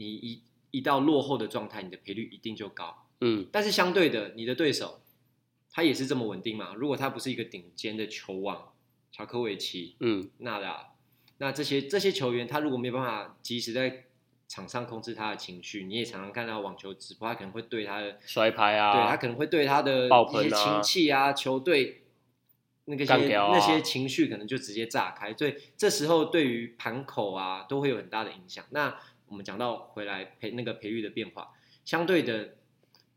[0.01, 3.07] 你一一到落后的状态，你的赔率一定就高。
[3.23, 5.01] 嗯但是相对的，你的对手
[5.69, 6.73] 他也是这么稳定嘛？
[6.73, 8.73] 如果他不是一个顶尖的球王，
[9.11, 10.85] 乔科维奇、嗯纳达尔，
[11.37, 14.05] 那这些这些球员，他如果没有办法及时在
[14.47, 22.03] 场上控制他的情绪，你也常常看到网球直播，他可能会对他的摔拍啊对他啊，可能会对他的一些喷啊情气啊，球队
[22.85, 28.65] 那个些、啊那些情绪可能就直接炸开，所以这时候对于盘口啊都会有很大的影响。
[28.71, 28.99] 那
[29.31, 31.51] 我们讲到回来赔那个赔率的变化，
[31.85, 32.57] 相对的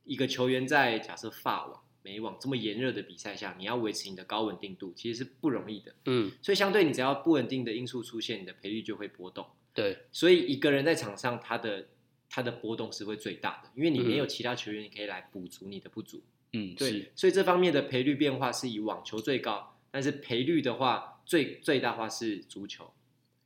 [0.04, 5.92] 一个球员在假设法网、美网这么炎热的比赛下，你要维持你的高稳定度，其实是不容易的。
[6.04, 9.44] 嗯，所以相对你只要不稳定的因素出现，你的赔率就会波动。
[9.74, 11.88] 对，所以一个人在场上，他的
[12.30, 16.22] 他的波动是会最大的，因为你没有其他球员可以来补足你的不足。
[16.52, 22.92] 嗯，对，，所以这方面的赔率变化是以网球最高，但是赔率的话最最大化是足球。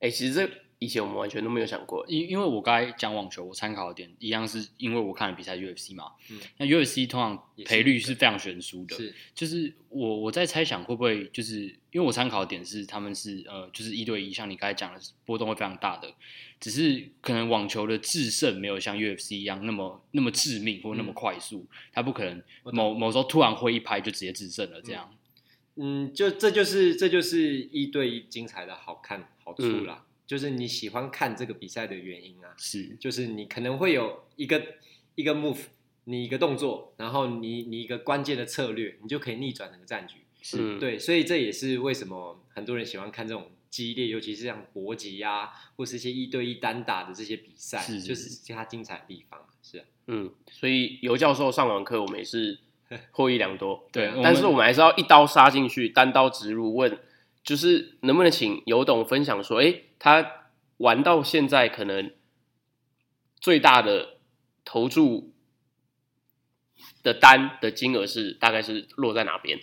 [0.00, 0.50] 哎，其实这
[0.80, 6.38] 以前我们完全都没有想过，因因为我刚才讲网球，我参考的点一样是因为我看了比赛 UFC 嘛，嗯。
[6.58, 16.14] 那 UFC 通常赔率是非常悬殊的，是，就是我我在猜想会不会就是因为我参考的点是他们是呃就是一对一，像你刚才讲的波动会非常大的，
[16.60, 21.14] 只是可能网球的制胜没有像 UFC 一样那么那么致命或那么嗯。
[21.18, 25.12] 快速，它不可能某某时候突然挥一拍就直接制胜了这样。
[25.74, 34.62] 嗯，就这就是这就是一对一精彩的好看好处啦，就是你喜欢看这个比赛的原因啊，是就是你可能会有一个
[35.14, 35.62] 一个 move，
[36.04, 40.18] 你一个动作，然后你你一个关键的策略，你就可以逆转整个战局。
[40.42, 49.40] 是，对，所以这也是为什么很多人喜欢看这种激烈，尤其是像搏击啊，或是一些一对一单打的这些比赛，是是就是它精彩的地方。
[49.62, 52.58] 是啊，嗯，所以尤教授上完课，我们也是
[53.12, 53.88] 获益良多。
[53.90, 56.98] 对，啊但是我们还是要一刀杀进去，单刀直入问，
[57.42, 62.12] 就是能不能请尤董分享说，哎，他玩到现在可能
[63.40, 64.18] 最大的
[64.64, 65.32] 投注
[67.02, 69.58] 的单的金额是大概是落在哪边？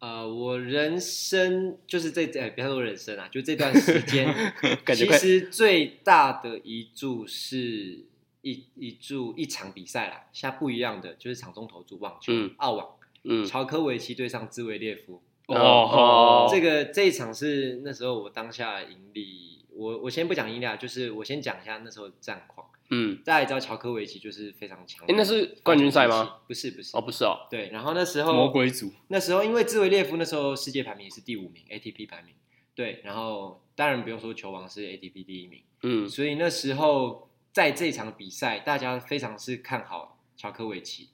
[0.00, 4.26] 呃，我人生就是这呃，不要说人生啊，就这段时间，
[4.84, 8.06] 感觉其实最大的一注是
[8.42, 15.22] 一一注一场比赛啦，下不一样的就是场中投注网球，嗯澳网，嗯，乔科维奇对上兹维列夫。
[15.56, 22.66] 哦这个这一场是那时候我当下盈利，我我先不讲盈利啊，就是我先讲一下那时候的战况。
[22.92, 26.38] 嗯，大家也知道乔科维奇就是非常强的，诶那是冠军赛吗？
[26.48, 26.96] 不是不是。
[26.96, 32.34] 哦，不是哦，对，然后那时候魔鬼组，那时候因为兹维列夫那时候世界排名也是第五名，ATP 排名，
[32.74, 36.08] 对，然后当然不用说球王是 ATP 第一名，嗯。
[36.08, 41.10] 所以那时候在这场比赛，大家非常是看好乔科维奇，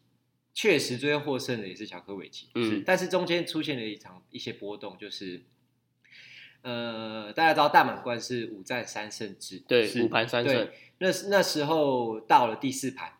[0.57, 5.43] 确实最后获胜的也是乔科维奇，嗯但是中间出现了一场一些波动，就是
[6.63, 13.13] 呃，大家知道大满贯是五战三胜制，对，五盘三胜对，，那那时候到了第四盘，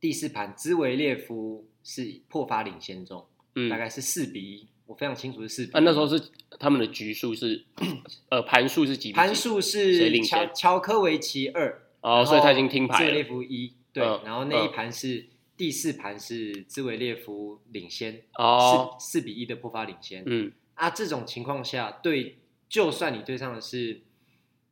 [0.00, 6.18] 第四盘兹维列夫是破发领先中，嗯，大概是四比一，我非常清楚是四比那时候是
[6.58, 7.66] 他们的局数是，
[8.30, 9.12] 呃，盘数是几？
[9.12, 13.28] 盘数谁是乔乔科维奇二，哦，所以他已经听牌兹维列了。
[13.28, 15.26] 夫一，对，嗯然后那一盘是、
[15.56, 20.22] 第四盘是兹维列夫领先，哦，四四比一的破发领先。
[20.26, 22.36] 嗯啊，这种情况下，对，
[22.68, 24.02] 就算你对上的是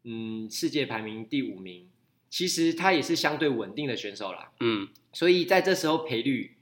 [0.03, 1.89] 嗯世界排名第五名，
[2.28, 4.53] 其实他也是相对稳定的选手啦。
[4.61, 6.59] 嗯，所以在这时候赔率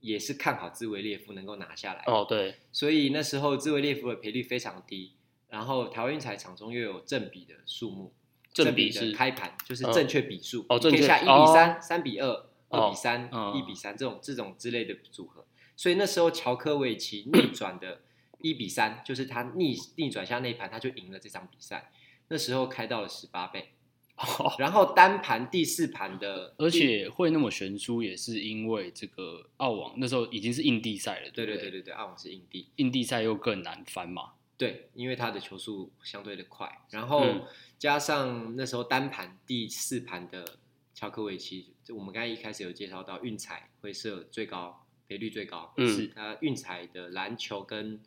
[0.00, 2.02] 也是看好兹维列夫能够拿下来。
[2.06, 5.12] 哦，对，所以那时候兹维列夫的赔率非常低，
[5.48, 8.12] 然后台湾运彩场中又有正比的数目，
[8.54, 15.44] 的正比的开盘就是嗯正确比数，哦你可以下一正确哦比三、三比二、二哦比三、嗯一比三这种这种之类的组合。
[15.76, 18.00] 所以那时候乔科维奇逆 转的
[18.40, 21.92] 一比三，就是他逆逆转下那一盘，他就赢了这场比赛。
[22.28, 23.72] 那时候开到了十八倍，
[24.16, 34.32] 哦， 然后单盘第四盘的，而且会那么悬殊，也是因为这个澳网那时候已经是硬地赛了，对对对对对对，澳网是硬地，硬地赛又更难翻嘛。
[34.56, 37.44] 对，因为他的球速相对的快，然后嗯
[37.78, 40.58] 加上那时候单盘第四盘的
[40.94, 48.00] 乔科维奇，就我们刚才一开始有介绍到运彩会设最高赔率最高，嗯是它运彩的篮球跟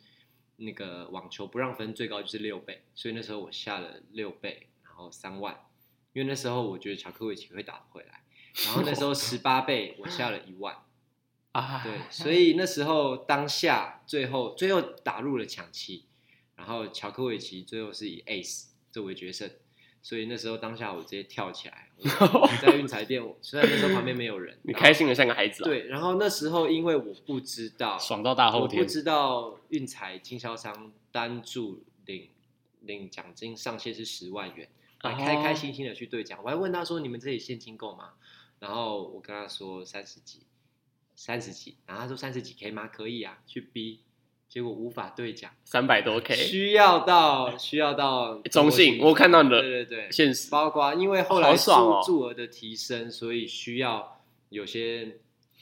[0.56, 5.66] 那个网球不让分最高就是六倍，所以那时候我下了六倍，然后三万，
[6.12, 8.22] 因为那时候我觉得乔科维奇会打得回来，
[8.64, 10.76] 然后那时候十八倍我下了一万。
[11.52, 16.04] 啊，对， 所以那时候当下最后最后打入了抢七，
[16.54, 19.50] 然后乔科维奇最后是以 ace 作为决胜，
[20.06, 32.28] 所以那时候当下我直接跳起来，我 在运彩店，虽然那时候旁边没有人，你开心的像个孩子啊。，对，然后那时候因为我不知道，爽到大后天，我不知道运彩经销商单注领
[32.82, 34.68] 领奖金上限是十万元，
[35.02, 38.12] 我还开哦开心心的去兑奖，我还问他说你们这里现金够吗？
[38.60, 40.42] 然后我跟他说三十几，
[41.16, 42.86] 三十几，然后他说三十几 K 吗？
[42.86, 44.02] 可以啊，去逼，
[44.48, 54.20] 结果无法兑奖，三百多 K，需要到 需要到中信，我看到你对的对对对，现实，包括因为后来注好爽哦注额的提升，所以需要
[54.50, 55.16] 有些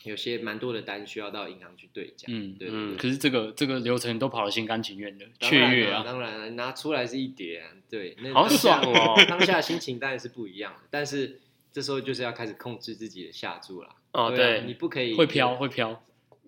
[0.04, 2.26] 有些蛮多的单需要到银行去兑奖。
[2.28, 2.96] 嗯对对嗯对。
[2.98, 6.02] 可是这个这个流程都跑得心甘情愿的，雀跃啊！
[6.04, 11.40] 当然了拿出来是一叠、啊，对，那好爽哦 当下心情当然是不一样的，但是
[11.72, 13.88] 这时候就是要开始控制自己的下注了。
[14.12, 16.04] 哦，对啊，你对，不可以会飘，会飘，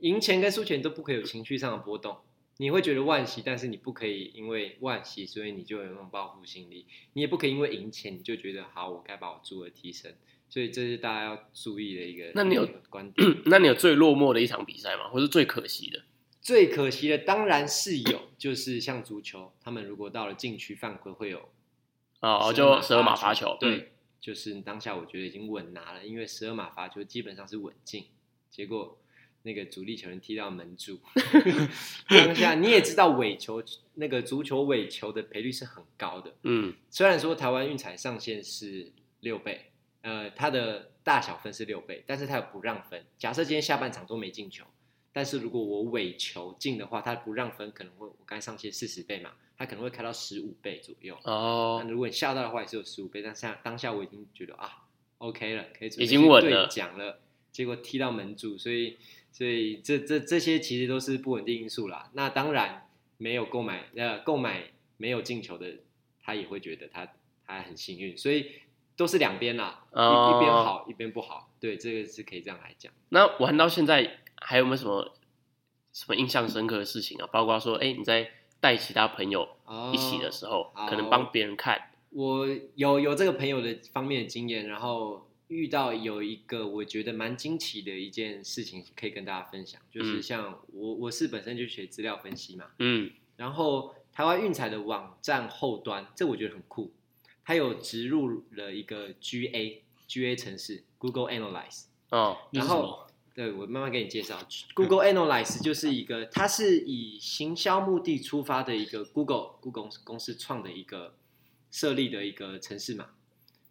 [0.07, 2.19] 赢钱跟输钱都不可以有情绪上的波动。
[2.59, 6.87] 你会觉得惋惜，但是你不可以因为惋惜，所以你就有那种报复心理。
[7.13, 10.15] 你也不可以因为赢钱，你就觉得好，我该把我做的提升。
[10.49, 13.29] 所以这是大家要注意的一个那你有一个观点。
[13.47, 15.09] 那你有最落寞的一场比赛吗？
[15.09, 16.03] 或是最可惜的？
[16.41, 21.49] 最可惜的当然是有，就是像足球，他们如果到了禁区犯规会有
[22.21, 28.07] 哦，就十二码罚球，嗯对，就是当下我觉得已经稳拿了，因为十二码罚球基本上是稳进，
[28.49, 28.97] 结果
[29.47, 30.99] 那个主力球员踢到门柱，
[32.11, 33.63] 当下你也知道尾球
[33.95, 38.91] 那个足球尾球的赔率是很高的，嗯虽然说台湾运彩上限是
[39.21, 39.71] 六倍，
[40.03, 43.05] 呃，它的大小分是六倍，但是它有不让分。
[43.17, 44.65] 假设今天下半场都没进球，
[45.13, 51.17] 但是如果我尾球进的话，它不让分可能会我刚才上限四十倍嘛，它可能会开到十五倍左右。
[51.23, 54.85] 哦那，如果你下到的话也是有十五倍，但下当下我已经觉得啊
[55.19, 57.21] ，OK 了，可以已经稳去了兑奖了，
[57.53, 58.99] 结果踢到门柱，所以
[59.37, 62.09] 所以这这这些其实都是不稳定因素啦。
[62.14, 65.80] 那当然没有购买呃购买没有进球的，
[66.22, 67.07] 他也会觉得他
[67.47, 68.53] 他很幸运，所以
[68.97, 72.91] 都是两边啦，一哦一边好一边不好，对，这个是可以这样来讲。
[73.11, 75.14] 那玩到现在还有没有什么
[75.93, 77.28] 什么印象深刻的事情啊？
[77.30, 96.93] 包括说，哎，你在带其他朋友哦一起的时候，好可能帮别人看，我有有这个朋友的方面的经验，然后遇到有一个我觉得蛮惊奇的一件事情，可以跟大家分享，就是嗯像我我是本身就学资料分析嘛，嗯然后台湾运彩的网站后端，这我觉得很酷，
[97.45, 101.85] 它有植入了一个 GA GA 城市 Google Analyze。
[102.11, 104.39] 哦，然后对我慢慢给你介绍
[104.75, 111.17] ，Google Analyze 就是一个，它是以行销目的出发的一个 Google Google 公司创的一个
[111.71, 113.11] 设立的一个城市嘛。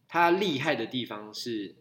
[0.08, 1.76] 它厉害的地方是，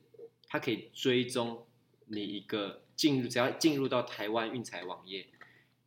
[0.49, 1.66] 它可以追踪
[2.07, 5.29] 你一个进入，只要进入到台湾运财网页，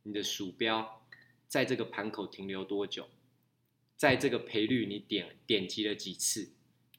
[0.02, 1.02] 你的鼠标
[1.46, 3.08] 在这个盘口停留多久，
[3.96, 6.50] 在这个赔率你点点击了几次，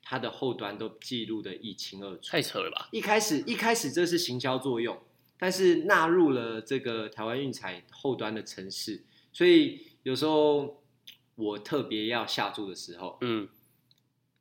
[0.03, 2.31] 它的后端都记录的一清二楚。
[2.31, 2.89] 太扯了吧？
[2.91, 4.99] 一开始一开始这是行销作用，
[5.37, 10.83] 但是纳入了这个台湾运彩后端的城市，所以有时候
[11.35, 13.47] 我特别要下注的时候，嗯，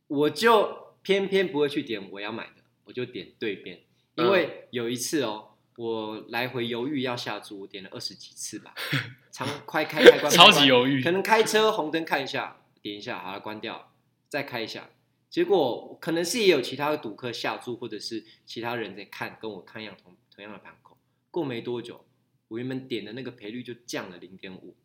[0.07, 3.81] 我就偏偏不会去点我要买的，我就点对边，
[4.17, 8.75] 因为有一次哦，我来回犹豫要下注，我点了二十几次吧，
[9.33, 13.91] 常快开开关，超级犹豫可能开车红灯看一下，点一下，好了，关掉，
[14.29, 14.91] 再开一下。
[15.31, 20.99] 结果可能是也有其他的赌客下注，或者是其他人在看，跟我看一样同同样的盘口。
[21.31, 22.05] 过没多久，
[22.49, 24.77] 我原本点的那个赔率就降了零点五。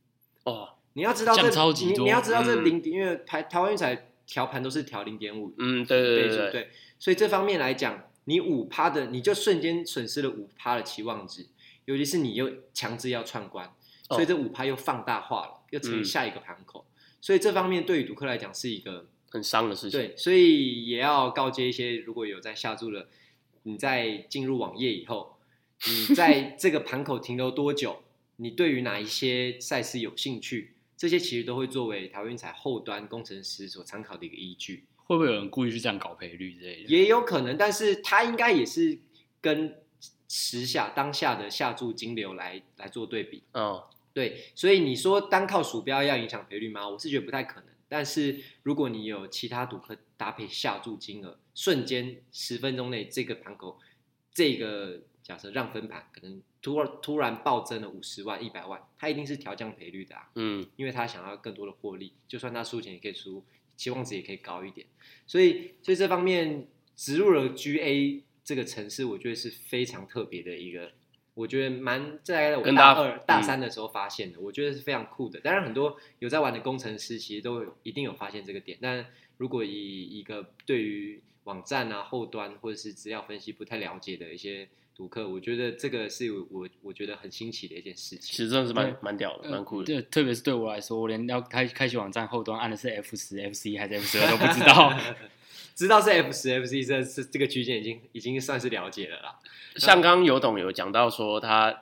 [0.45, 1.49] 哦，你要知道这
[1.85, 11.47] 你你要知道这嗯零点，因为台台湾运彩调盘都是调零点五嗯，对对对对，对，所以这方面来讲，你五趴的你就瞬间损失了五趴的期望值，
[11.85, 13.67] 尤其是你又强制要串关，
[14.09, 16.05] 哦所以这五趴又放大化了，又乘以嗯。
[16.05, 16.85] 下一个盘口，
[17.19, 19.99] 所以这方面对于赌客来讲是一个很伤的事情。
[19.99, 23.07] 对，所以也要告诫一些如果有在下注的，
[23.63, 25.37] 你在进入网页以后，
[25.87, 28.03] 你在 这个盘口停留多久，
[28.37, 30.73] 你对于哪一些赛事有兴趣，
[31.03, 34.85] 这些其实都会作为台湾运彩后端工程师所参考的一个依据。
[34.95, 36.87] 会不会有人故意去这样搞赔率之类的？
[36.87, 38.97] 也有可能，但是他应该也是
[39.41, 39.83] 跟
[40.29, 43.43] 时下当下的下注金流来来做对比。
[43.51, 46.87] 哦，对，所以你说单靠鼠标要影响赔率吗？
[46.87, 47.69] 我是觉得不太可能。
[47.89, 53.77] 但是如果你有其他赌客搭配下注金额，瞬间十分钟内这个盘口，
[54.33, 60.29] 这个假设让分盘可能突然突然暴增了五十万、一百万，他一定是调降赔率的啊。
[60.35, 63.43] 嗯，因为他想要更多的获利，就算他输钱也可以输，
[63.77, 64.85] 期望值也可以高一点。
[65.25, 70.91] 所以，所以这方面植入了 GA 这个城市，我觉得是非常特别的一个，
[71.33, 75.39] 我觉得蛮在我跟大二、大嗯三的时候发现的，我觉得是非常酷的。
[75.39, 79.05] 当然，很多有在玩的工程师其实都有一定有发现这个点，但
[79.37, 88.19] 如果以一个对于网站啊后端或者是资料分析不太了解的一些赌客，我觉得这个是我我觉得很新奇的一件事情。
[88.21, 89.85] 其实真的是蛮对蛮屌的，蛮酷的。
[89.85, 94.93] 对，特别是对我来说，我连要开开启网站后端按的是 F 十、F C 还是 F 十二都不知道。
[95.75, 99.39] 知道是 F 十 F C 这是这个区间已经已经算是了解了啦。
[99.77, 101.81] 像刚刚有董有讲到说他，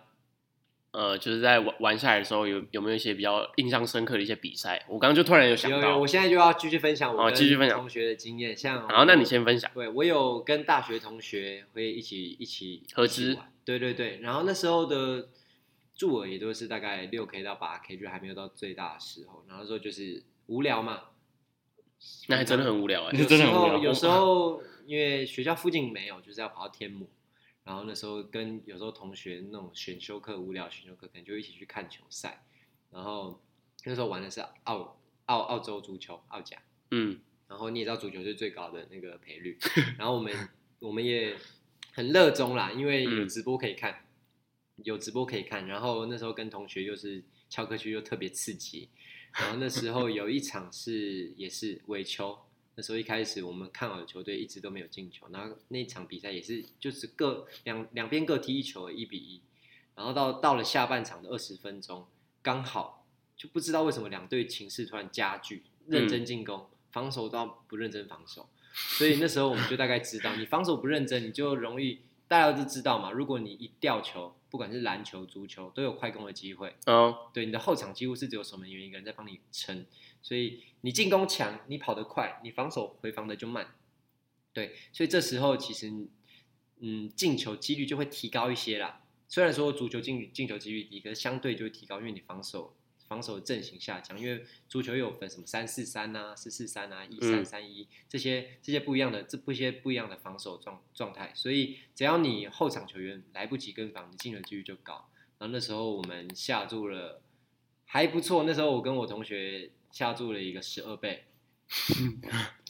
[0.91, 4.85] 呃，就是在玩玩下来的时候有有没有一些比较印象深刻的一些比赛？
[4.89, 8.55] 我刚刚就突然有想有有，我，现在就要继续分享我哦继续分享同学的经验。
[8.55, 9.71] 像然后那你先分享。
[9.73, 14.19] 对我有跟大学同学会一起一起合资一起玩对对对。
[14.19, 15.29] 然后那时候的
[15.95, 19.45] 住额也都是大概六 K 到八 K，就还没有到最大的时候。
[19.47, 21.03] 然后那时候就是无聊嘛，
[22.27, 27.09] 那还真的很无聊哎、那真的很无聊有时候有时候因为学校附近没有，就是要跑到天母。
[27.63, 32.43] 然后那时候跟有时候同学那种选修课无聊选修课，可能就一起去看球赛。
[32.91, 33.41] 然后
[33.85, 39.57] 那时候玩的是澳澳澳洲足球澳甲，嗯，然后你也知道足球是最高的那个赔率，
[39.97, 40.49] 然后我们
[40.79, 41.37] 我们也
[41.93, 44.05] 很热衷啦，因为有嗯直播可以看，
[44.83, 45.67] 有直播可以看。
[45.67, 48.89] 然后那时候跟同学又是翘课去又特别刺激，
[49.33, 52.39] 然后那时候有一场是也是尾球，
[52.75, 59.41] 那时候一开始我们看好的球队一直都没有进球，然后那一场比赛也是就是各两两边各踢一球，一比一。
[59.93, 62.07] 然后到到了下半场的二十分钟，
[62.41, 63.05] 刚好
[63.35, 73.11] 就不知道为什么两队情势突然加剧，认真进攻，防守到不认真防守，所以那时候我们就大概知道，你防守不认真，你就容易大家都知道嘛。
[73.11, 76.73] 如果你一掉球，不管是篮球、足球，都有快攻的机会。
[76.85, 79.85] 哦，对，你的后场几乎是只有守门员一个人在帮你撑，
[80.21, 83.75] 所以你进攻强，你跑得快，你防守回防的就慢。
[84.53, 85.91] 对，所以这时候其实，
[86.79, 89.01] 嗯，进球几率就会提高一些啦。
[89.27, 92.75] 虽然说足球进进球几率低，可是相对就会提高，因为你防守
[93.07, 105.09] 防守阵型下降，因为足球又有分什么三四三啊、四四三啊、一三三一这些这些不一样的这不些不一样的防守状状态，所以只要你后场球员来不及跟防，你进球几率就高。
[105.39, 107.21] 然后那时候我们下注了
[107.85, 111.25] 还不错，那时候我跟我同学下注了一个十二倍，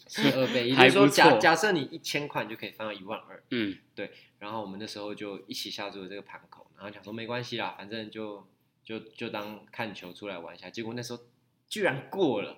[0.08, 3.42] 十二倍，也就是说假假设你一千块，你就可以翻到一万二。
[3.52, 8.48] 嗯，对然后我们那时候就一起下注了这个盘口，然后想说没关系啦，反正就
[8.84, 10.70] 就就当看球出来玩一下。
[10.70, 11.22] 结果那时候
[11.70, 12.58] 居然过了，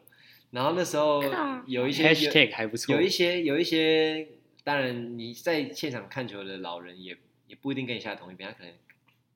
[0.51, 1.21] 然后那时候
[1.67, 4.27] 有一些还不错有一些有一些
[4.63, 8.73] 当然你在现场看球的老人也也不一定跟你下同一边，他可能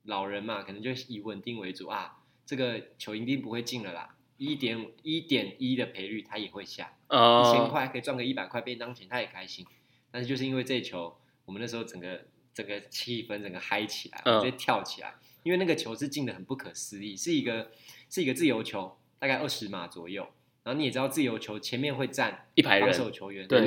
[0.03, 9.65] 老人嘛，可能就以稳定为主啊，这个球一定不会进了啦，一点一点一的赔率他也会下，一千呃，块可以赚个一百块便当钱，他也开心。
[10.11, 17.71] 但是就是因为这球，我们那时候整个整个气氛整个嗨起来，直接跳起来，因为那个球是进的很不可思议，是一个
[18.09, 20.27] 是一个自由球，大概二十码左右。
[20.63, 23.65] 然后你也知道自由球前面会站防一排防守球员，对，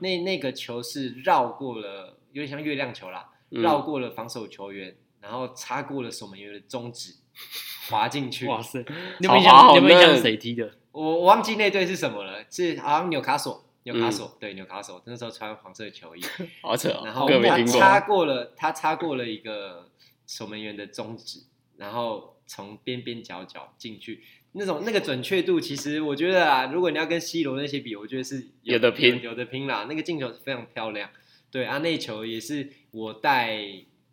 [0.00, 3.60] 那那个球是绕过了，有点像月亮球啦，嗯。
[3.60, 7.14] 绕过了防守球员，然后擦过了守门员的中指，
[7.90, 8.46] 滑进去。
[8.46, 8.84] 哇塞，
[9.18, 9.74] 你有没有印好好象？
[9.74, 10.70] 你有没有印象嫩是谁踢的？
[10.92, 16.22] 我我忘记那队是什么了，是好像纽卡索，纽卡嗯索、对纽卡索，那时候穿黄色球衣，
[16.62, 17.28] 好扯哦，然后
[17.66, 19.88] 擦过了，他擦过了一个
[20.26, 21.40] 守门员的中指，
[21.76, 29.86] 然后从边边角角进去，那种那个准确度，其实我觉得啊，如果你要跟 C 罗那些比，我觉得是有的拼有有的拼啦。
[29.88, 31.10] 那个进球是非常漂亮，
[31.50, 33.56] 对啊，那球也是我带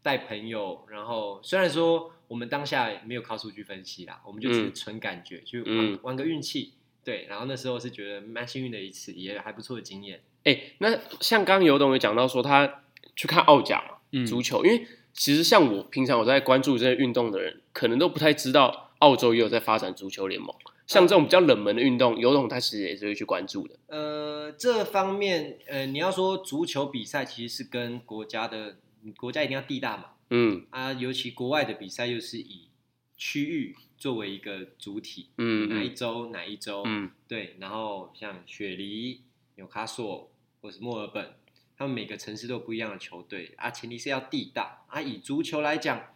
[0.03, 6.73] 带朋友，然后虽然说我们当下没有靠数据分析啦，我们就只是嗯纯感觉、去玩、嗯玩个运气。
[7.03, 10.21] 对，然后那时候是觉得蛮幸运的一次，也还不错的经验。
[10.43, 10.89] 哎、那
[11.21, 12.81] 像刚刚尤董有讲到说他
[13.15, 20.55] 去看澳甲嘛，嗯足球，因为其实像我平常有在关注这些运动的人，可能都不太知道澳洲也有在发展足球联盟。
[20.87, 23.75] 像这种比较冷门的运动，游董他其实也是会去关注的。
[23.87, 28.77] 呃，这方面，呃，你要说足球比赛，其实是跟国家的
[29.17, 32.69] 国家一定要地大嘛，嗯啊，尤其国外的比赛又是以
[33.15, 39.21] 区域作为一个主体，嗯哪一嗯周哪一周，嗯对，然后像雪梨、
[39.55, 41.35] 纽卡索或是墨尔本，
[41.77, 45.01] 他们每个城市都有不一样的球队啊，前提是要地大啊。
[45.01, 46.15] 以足球来讲，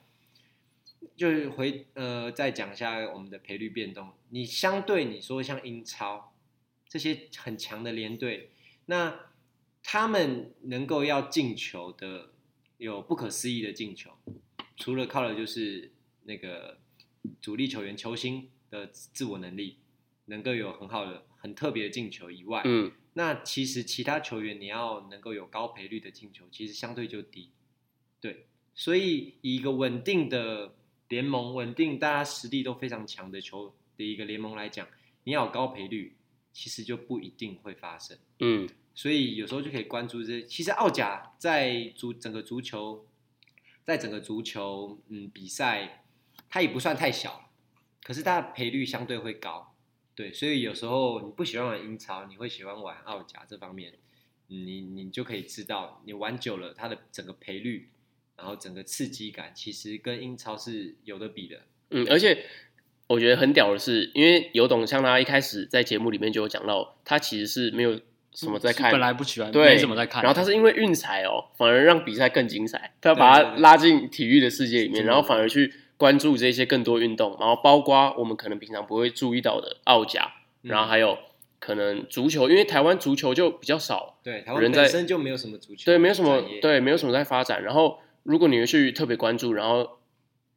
[1.16, 4.10] 就是回呃再讲一下我们的赔率变动。
[4.30, 6.34] 你相对你说像英超
[6.88, 8.51] 这些很强的联队，
[8.88, 9.20] 那
[9.84, 12.32] 他们能够要进球的
[12.80, 14.10] 有不可思议的进球，
[14.78, 15.92] 除了靠的就是
[16.24, 16.80] 那个
[17.42, 19.80] 主力球员球星的自我能力，
[20.26, 27.52] 能够有很好的、很特别的进球以外，嗯那其实其他球员你要能够有高赔率的进球，其实相对就低。
[28.22, 30.74] 对，所以以一个稳定的
[31.10, 34.88] 联盟，稳定大家实力都非常强的球的一个联盟来讲，
[35.26, 36.16] 你要有高赔率，
[36.54, 38.18] 其实就不一定会发生。
[38.40, 38.70] 嗯
[39.00, 40.41] 所以有时候就可以关注这。
[40.41, 43.08] 其实澳甲在足整个足球，
[43.86, 46.04] 在整个足球嗯比赛，
[46.50, 47.50] 它也不算太小，
[48.04, 49.74] 可是它的赔率相对会高。
[50.16, 53.93] 对，所以有时候你不喜欢玩英超，你会喜欢玩澳甲这方面，
[54.47, 57.91] 你你就可以知道，你玩久了，它的整个赔率，
[58.36, 61.62] 然后整个刺激感，其实跟英超是有的比的。
[61.91, 62.45] 嗯，而且
[63.08, 68.02] 我觉得很屌的是，因为尤董像他一开始在节目里面就有讲到，他其实是没有
[68.34, 70.24] 什么在看，本来不喜欢，对没什么在看。
[70.24, 80.32] 然后他是因为运彩哦，反而让比赛更精彩，他把它对对对拉进体育的世界里面，然后反而去关注这些更多运动，然后包括我们可能平常不会注意到的奥甲，
[80.64, 81.18] 嗯然后还有
[81.60, 87.64] 可能足球，因为台湾足球就比较少，对，台湾本身就没有什么足球，对，没有什么，对，没有什么在发展。
[87.64, 90.00] 然后如果你去特别关注，然后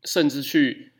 [0.04, 0.92] 甚至去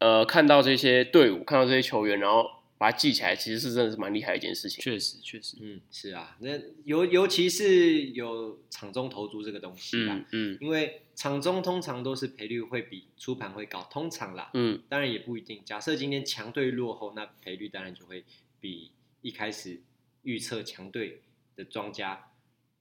[0.00, 2.44] 呃看到这些队伍，看到这些球员，然后
[2.84, 4.82] 把它记起来，其实是真的是蛮厉害的一件事情。
[4.82, 6.50] 确实确实，嗯，是啊，那
[6.84, 15.62] 尤尤其是有场中投注这个东西啦，嗯嗯因为场中通常都是赔率会比出盘会高，通常啦，嗯当然也不一定。
[15.64, 18.22] 假设今天强队落后，那赔率当然就会
[18.60, 18.90] 比
[19.22, 19.80] 一开始
[20.20, 21.22] 预测强队
[21.56, 22.32] 的庄家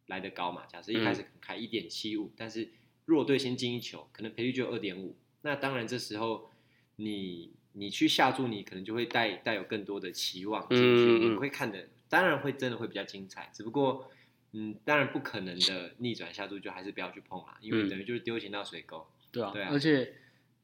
[0.07, 0.65] 来得高嘛。
[0.65, 2.71] 假设一开始可能开一点七五，但是
[3.05, 5.15] 弱队先进一球，可能赔率就二点五。
[5.43, 6.49] 那当然这时候
[6.97, 13.49] 你你去下注，你可能就会带带有更多的期望进去，你会看的，当然会真的会比较精彩。
[13.53, 14.09] 只不过，
[14.53, 19.05] 嗯，当然不可能的逆转下注，就还是不要去碰啦，因为嗯等于就是丢钱到水沟。
[19.31, 20.13] 对啊，对啊而且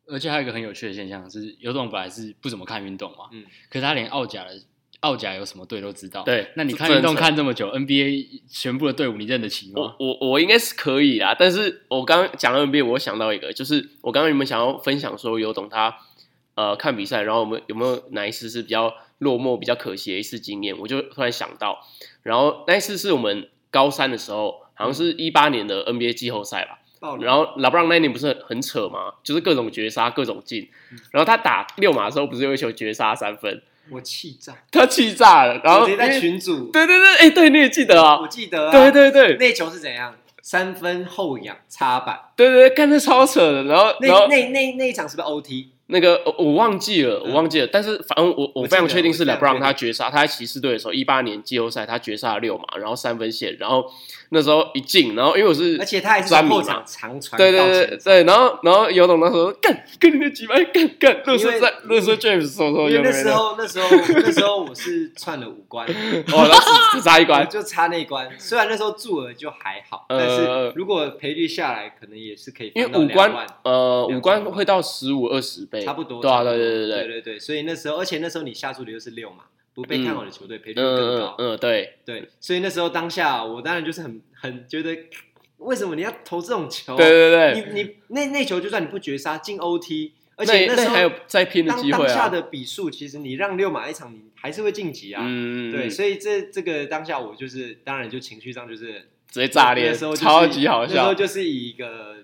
[0.06, 4.62] 而且还有一个很有趣的现象是，有种本来是不怎么看运动嘛，嗯，可是他连澳甲的
[5.02, 6.24] 澳甲有什么队都知道。
[6.24, 9.96] 对那你看运动看这么久，NBA 全部的队伍你认得齐我吗？
[10.00, 15.98] 我我应该是可以啊，但是我刚刚讲到 NBA，我想到一个，就是我刚刚有没有想要分享说有懂他
[16.60, 20.78] 呃看比赛，然后我们有有没有哪一次是比较落寞、比较可惜的一次经验？
[20.78, 21.80] 我就突然想到，
[22.24, 26.80] 然后那一次是我们高三的时候，好像是一八年的 NBA 季后赛吧。
[27.22, 29.14] 然后拉布朗那一年不是很很扯吗？
[29.24, 30.68] 就是各种绝杀，各种进。
[31.12, 35.62] 然后他打六码的时候，不是有一球绝杀三分，我气炸，他气炸了。
[35.64, 38.28] 然后我直接在群主，对对对，哎、对，你也记得啊我？
[38.28, 40.14] 记得啊，对对对，那球是怎样？
[40.42, 43.64] 三分后仰插板，对对对，干这超扯的。
[43.64, 45.68] 然后然那后那那那一场是不是 OT？
[45.92, 47.68] 那个我我忘记了，嗯我忘记了。
[47.68, 53.92] 但是反正我我我非常确定是 LeBron 他绝杀，他在骑士队的时候，一八年季后赛他绝杀了六嘛，然后三分线，然后
[54.32, 68.30] 那时候一进，然后因为我是而且他还是专迷嘛从后场，长传对对对对，然后然后尤董那时候干跟你那几百干干，乐色因为在乐色 James 手手有没 那时候那时候那时候我是串了五关，哦，只只差一我关， 就差那一关。
[68.38, 73.32] 虽然那时候注额就还好，呃但是如果赔率下来，可能也是可以因为五关
[73.64, 76.22] 呃两五关万会到十五二十倍，差不多。
[76.22, 81.36] 对啊差不多对对对对，对所以那时候，而且那时候你下注的又是六嘛，不被看好的球队赔率嗯更高。
[81.38, 84.98] 嗯嗯对，对，所以那时候当下我当然就是很很觉得，
[85.58, 86.96] 为什么你要投这种球？
[86.96, 95.22] 对对对，你你那那球就算你不绝杀进 OT，而且那时候那还有再拼的当机会啊，当下的比数，其实你让六马一场，你还是会晋级啊。
[95.26, 101.14] 嗯，对，嗯所以这这个当下我就是，当然就情绪上就是直接炸裂，那时候就是超级好那时候笑。
[101.14, 102.18] 就是以一个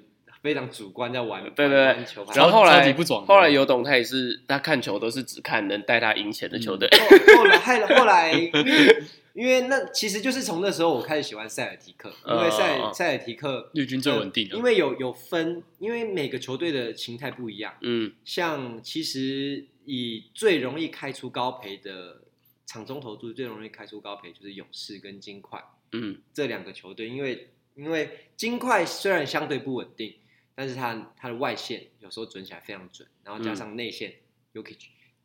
[0.46, 2.06] 非常主观在玩，对对对。
[2.06, 2.94] 球然后后来
[3.26, 6.88] 后来尤董他也是，他看球都是只看能带他赢钱的球队。
[6.88, 17.74] 后后来后来后来，因为因为那其实就是从那时候我开始喜欢塞尔提克，因为塞塞尔提克绿军最稳定的因为有有分，因为每个球队的形态不一样。
[17.82, 18.14] 嗯。
[18.24, 22.22] 像其实以最容易开出高赔的
[22.68, 25.60] 场中投注，最容易开出高赔就是勇士跟金块
[25.94, 26.18] 嗯。
[26.32, 30.14] 这两个球队，因为因为金块虽然相对不稳定，
[30.56, 34.16] 但是他他的外线有时候准起来非常准，然后加上内线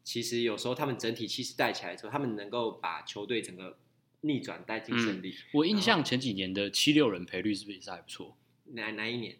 [0.03, 3.79] 其实有时候他们整体气势带起来之后，他们能够把球队整个
[4.23, 5.35] 逆转带进胜利。
[5.53, 8.37] 我印象前几年的七六人赔率是不是也是还不错？
[8.73, 9.37] 哪哪一年？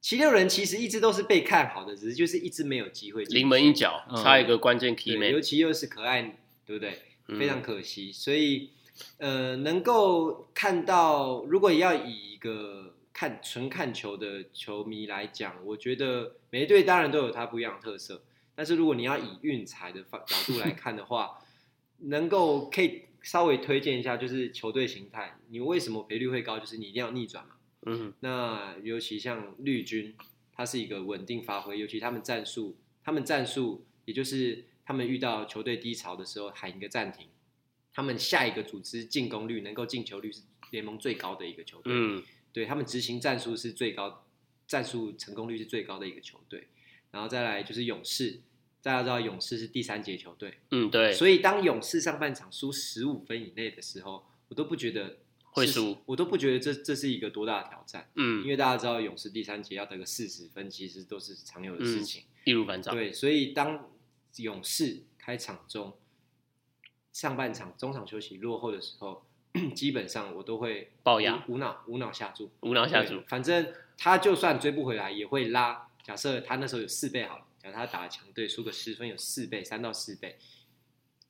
[0.00, 3.24] 七六人其实一直都是被看好的，只是就是一直没有机会。
[3.24, 6.22] 临门一脚，嗯差一个关键 key，尤其又是可爱，
[6.64, 7.02] 对不对？
[7.26, 8.70] 嗯非常可惜，所以
[9.18, 18.22] 呃，能够看到，如果要以一个看纯看球的球迷来讲，我觉得每一队当然都有它不一样的特色，
[18.54, 21.36] 但是如果你要以运彩的方角度来看的话，
[22.02, 26.60] 能够可以稍微推荐一下，就是球队形态，你为什么赔率会高？
[26.60, 27.56] 就是你一定要逆转嘛。
[27.86, 30.14] 嗯那尤其像绿军，
[30.52, 37.26] 它是一个稳定发挥，尤其他们战术，他们战术也就是他们遇到球队低潮的时候喊一个暂停，
[37.92, 42.22] 他们下一个组织进攻率能够进球率是联盟最高的一个球队，嗯
[42.52, 44.24] 对他们执行战术是最高，
[44.66, 46.68] 战术成功率是最高的一个球队，
[47.10, 48.40] 然后再来就是勇士，
[48.82, 55.18] 大家知道勇士是第三节球队，嗯，对，所以当勇士上半场输十五分以内的时候，我都不觉得是
[55.50, 58.10] 会输，我都不觉得这这是一个多大的挑战。
[58.14, 62.24] 嗯因嗯，为大家知道勇士第三节要得个四十分，其实都是常有的事情。
[62.44, 63.90] 易如反掌，对，所以当
[64.36, 65.94] 勇士开场中
[67.12, 69.26] 上半场中场休息落后的时候，
[69.74, 75.88] 基本上我都会龅牙无无脑无脑下注，无脑下注，反正他就算追不回来，也会拉。
[76.02, 80.38] 假设他那时候有四倍好了，假设他打强队输个十分有四倍，三到四倍，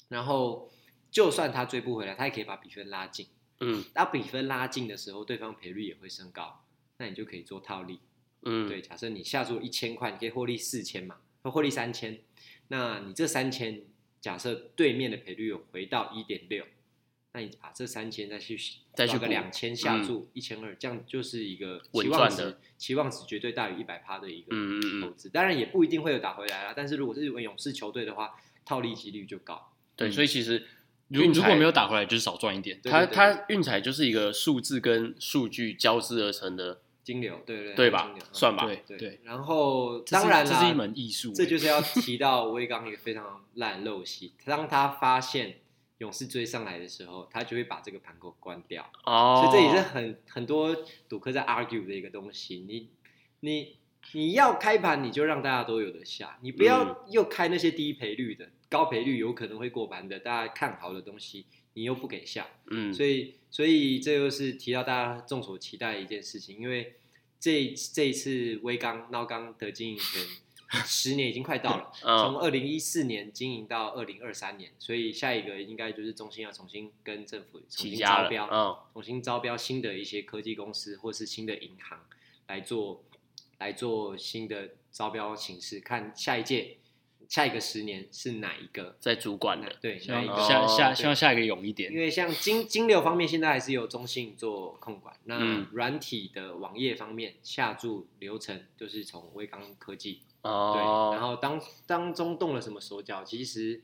[0.09, 0.70] 然后
[1.11, 3.26] 就算他追不回来，他也可以把比分拉近。
[3.61, 6.64] 嗯当比分拉近的时候，对方赔率也会升高，
[6.99, 7.99] 那你就可以做套利。
[8.43, 12.20] 嗯，对，假设你下注一千块，你可以获利四千嘛，或获利三千，
[12.68, 13.83] 那你这三千，
[14.20, 16.64] 假设对面的赔率有回到一点六，
[17.33, 18.59] 那你把这三千再去
[18.95, 25.29] 再去个两千下注一千二，这样就是一个稳期望赚的值，期望值绝对大于一百趴的一个嗯嗯嗯，投资。
[25.29, 29.72] 当然也不一定会有打回来啦，但是如果是勇士球队的话，套利几率就高。
[29.95, 30.66] 对，嗯所以其实
[31.09, 32.81] 如如果没有打回来，就是少赚一点。
[32.83, 44.33] 它它运彩就是一个数字跟数据交织而成的，金流，对对对吧算吧对对对，然后当然啦，这是一门艺术欸，这就是要提到威刚一个非常烂的陋习。
[44.45, 45.61] 当他发现
[45.99, 48.90] 勇士追上来的时候，他就会把这个盘口关掉。
[49.05, 50.76] 哦，所以这也是很很多
[51.09, 52.64] 赌客在 argue 的一个东西。
[52.68, 52.88] 你
[53.40, 53.76] 你
[54.12, 62.46] 你要开盘，你就让大家都有的下，你不要又开那些低赔率的、高赔率有可能会过盘的，大家看好的东西，你又不给下。
[62.70, 66.94] 嗯，所以，所以这又是提到大家众所期待的一件事情，因为
[67.40, 70.22] 这这一次威刚闹刚的经营权
[70.85, 82.01] 十年已经快到了，嗯从二零一四年经营到二零二三年，所以下一个应该就是中心要重新跟政府重新招标，嗯重新招标新的一些科技公司或是新的银行
[82.49, 83.03] 来做
[83.59, 86.77] 来做新的招标形式，看下一届
[87.29, 91.99] 下一个十年是哪一个在主管的，对希望哪一个下下希望下一个勇一点因。
[91.99, 95.14] 为像金金流方面，现在还是由中信做控管。
[95.25, 103.82] 那嗯软体的网页方面，下注流程就是从微刚科技对，哦，然后当当中动了什么手脚，其实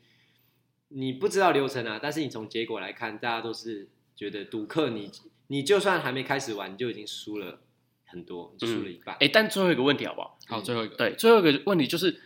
[0.88, 5.10] 你不知道流程啊，但是你从结果来看，大家都是觉得赌客你
[5.48, 7.60] 你就算还没开始玩，你就已经输了
[8.04, 9.16] 很多，你就输了一半。
[9.20, 10.38] 哎，但最后一个问题好不好？
[10.46, 12.20] 好，最后一个，对，最后一个问题就是，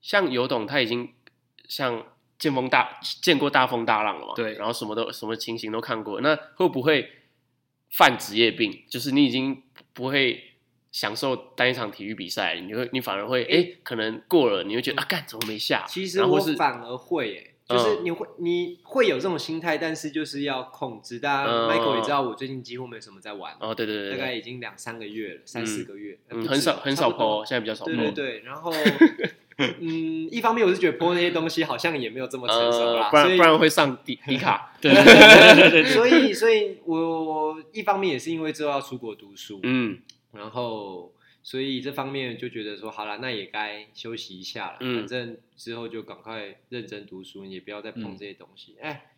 [0.00, 1.12] 像尤董他已经
[1.68, 2.06] 像
[2.38, 7.10] 见风大见过大风大浪了嘛，对然后什么都什么情形都看过，那会不会
[7.90, 9.62] 犯职业病，就是你已经
[9.92, 10.51] 不会
[10.92, 15.84] 享受单一场体育比赛，你会你反而会哎、可能过了，你会觉得啊，干怎么没下？
[15.88, 21.18] 其实我反而会、欸，就是你会、你会有这种心态，但是就是要控制。
[21.18, 27.96] 大家、嗯 Michael 也知道，我最近几乎没什么在玩，哦，对对对大概已经两三个月了，三四个月，呃嗯，很少很少差不多 PO，现在比较少 PO。
[27.96, 28.70] 对对对，然后
[29.56, 34.72] 嗯，一方面我是觉得 PO 那些东西好像也没有这么成熟啦，呃，不然不然会上迪迪卡。
[34.82, 39.98] 对对对对对对对，所以所以我我一方面也是因为之后要出国读书，嗯
[40.32, 41.12] 然后
[41.42, 44.76] 所以这方面就觉得说，好了，那也该休息一下了。
[44.80, 48.76] 嗯反正之后就赶快认真读书，也不要再碰嗯这些东西。
[48.80, 49.10] 哎、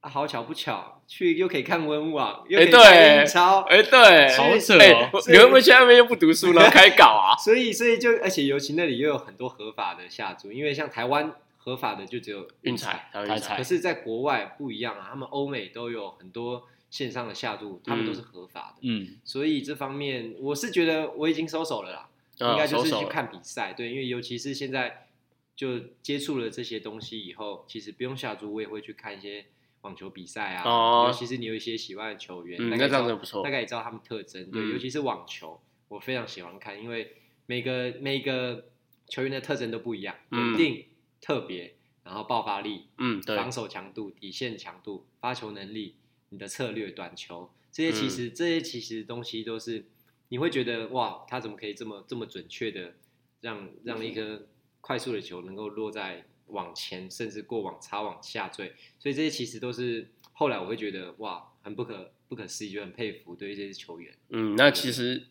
[0.00, 7.36] 啊，好巧不巧，去又可以看温网，又哎可以看对英超，哎，对，好扯哎哦，你会不会去那边又不读书，然后开搞啊？
[7.36, 18.78] 所以所以就而且尤其那里又有很多合法的下注，因为像台湾合法的就只有运彩，台湾运彩可，是在国外不一样啊，他们欧美都有很多线上的下注，他们嗯都是合法的。
[18.82, 22.08] 嗯，所以这方面我是觉得我已经收手了啦。
[22.10, 25.08] 嗯应该就是去看比赛，对，因为尤其是现在
[25.54, 29.46] 就接触了这些东西以后，其实不用下注，我也会去看一些
[29.80, 35.58] 网球比赛啊，哦尤其是你有一些喜欢的球员，嗯大概知道那这样子不错大概也知道他们特征，对，嗯尤其是网球，
[35.88, 37.16] 我非常喜欢看，因为
[37.46, 38.66] 每个每个
[39.08, 40.84] 球员的特征都不一样，嗯稳定、
[41.22, 41.74] 特别，
[42.04, 45.94] 然后爆发力、嗯，对，防守强度、底线强度、发球能力、
[46.30, 49.84] 你的策略、短球，这些嗯其实、这些其实东西都是
[50.28, 52.94] 你会觉得哇，他怎么可以这么这么准确的
[53.40, 54.46] 让让一颗
[54.80, 64.14] 快速的球能够落在往前，甚至过往插往下坠，所以这些其实都是后来我会觉得哇，很不可不可思议，就很佩服对于这些球员。
[64.30, 65.26] 嗯，那其实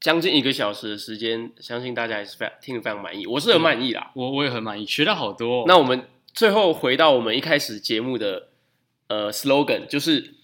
[0.00, 4.12] 将近一个小时的时间，相信大家还是非常听得非常满意，我是很满意啦。
[4.14, 5.64] 我我也很满意，学到好多哦。
[5.66, 8.47] 那我们最后回到我们一开始节目的
[9.08, 10.34] 呃 slogan，就是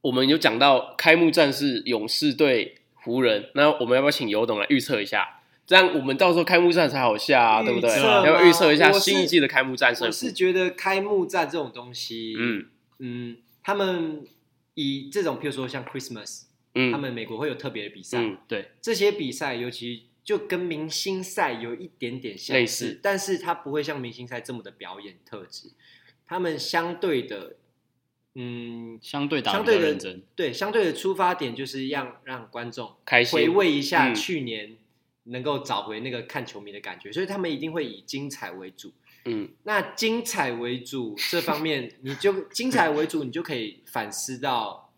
[0.00, 5.40] 我们有讲到开幕战是勇士对湖人，那我们要不要请尤董来预测一下？
[5.64, 7.88] 这样我们到时候开幕战才好下啊，对不对？
[7.96, 10.32] 要不要预测一下新一季的开幕战胜负我是。
[10.32, 12.66] 觉得开幕战这种东西，嗯
[12.98, 14.26] 嗯，他们
[14.74, 16.42] 以这种譬如说像 Christmas，、
[16.74, 25.70] 嗯，他们美国会有特别的比赛，嗯对，这些比赛尤其就跟明星赛有一点点相类似似，但是它不会像明星赛这么的表演特质，
[26.26, 27.56] 他们相对的，
[28.34, 30.22] 嗯，相对打相对的认真。
[30.34, 34.76] 对相对的出发点就是让让观众开心回味一下嗯去年
[35.24, 38.92] 能够找回那个看球迷的感觉，所以他们一定会以精彩为主。
[39.24, 44.92] 嗯那精彩为主这方面，你就精彩为主，你就可以反思到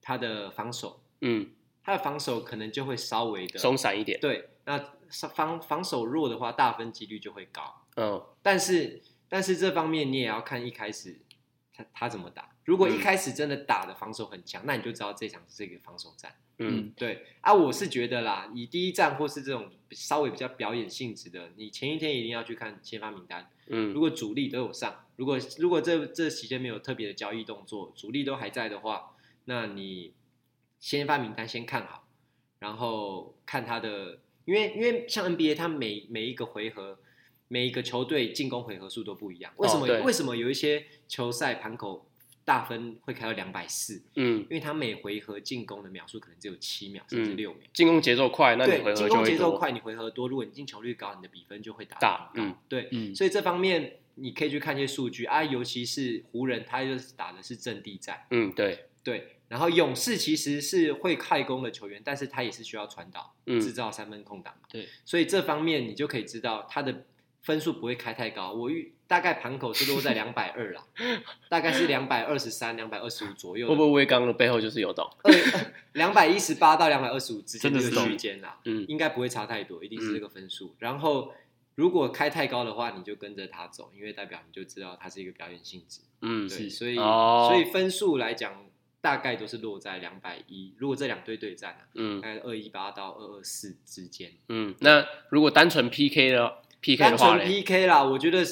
[0.00, 1.50] 他的防守，嗯，
[1.84, 4.18] 他的防守可能就会稍微的松散一点。
[4.20, 4.82] 对，那
[5.34, 7.82] 防防守弱的话，大分几率就会高。
[7.96, 11.18] 嗯但是但是这方面你也要看一开始
[11.76, 12.48] 他他怎么打。
[12.64, 16.34] 如果一嗯开始真的打的防守很强，那你就知道这场是一个防守战。
[16.58, 23.50] 嗯对啊，我是觉得啦，以第一站或是这种稍微比较表演性质的，你前一天一定要去看先发名单。
[23.68, 29.14] 嗯如嗯果主力都有上，如果如果这这期间没有特别的交易动作，主力都还在的话，
[29.44, 30.14] 那你
[30.80, 32.08] 先发名单先看好，
[32.60, 36.98] 然后看他的，因为因为像 NBA，他每每一个回合，
[37.48, 39.52] 每一个球队进攻回合数都不一样。
[39.56, 42.06] 为什么、哦为什么有一些球赛盘口
[42.44, 44.02] 大分会开到两百四？
[44.14, 47.62] 嗯，因为他每回合进攻的秒数可能只有七秒甚至嗯六秒。
[47.72, 49.16] 进攻节奏快，那你进合就会多。
[49.16, 52.50] 攻节奏快，你回合多，如果你进球率高，你的比分就会打得大很高。
[52.50, 59.32] 嗯对，嗯，所以这方面你可以去看一些数据啊，尤其是湖人，他就是打的是阵地战，嗯，对，对。
[59.48, 64.52] 然后勇士其实是会快攻的球员，但是他也是需要传导，嗯制造三分空档。
[64.68, 67.04] 对，所以这方面你就可以知道他的
[67.46, 68.52] 分数不会开太高。
[68.52, 70.84] 我预大概盘口是落在两百二啦，
[71.48, 75.08] 大概是两百二十三、两百二十五左右的，会不会威刚的背后就是有懂？
[75.92, 78.58] 两百一十八到两百二十五之间这个真的区间啦？
[78.64, 80.74] 嗯应该不会差太多，一定是这个分数。
[80.80, 81.32] 然后
[81.76, 86.00] 如果开太高的话，你就跟着他走，因为代表你就知道它是一个表演性质。
[86.22, 88.66] 嗯，对，所以、哦所以分数来讲，
[89.00, 90.74] 大概都是落在两百一。
[90.78, 94.32] 如果这两队对战啊，嗯大概二一八到二二四之间。
[94.48, 98.44] 嗯，那如果单纯 PK 的 PK 单纯的话嘞，PK 啦，我觉得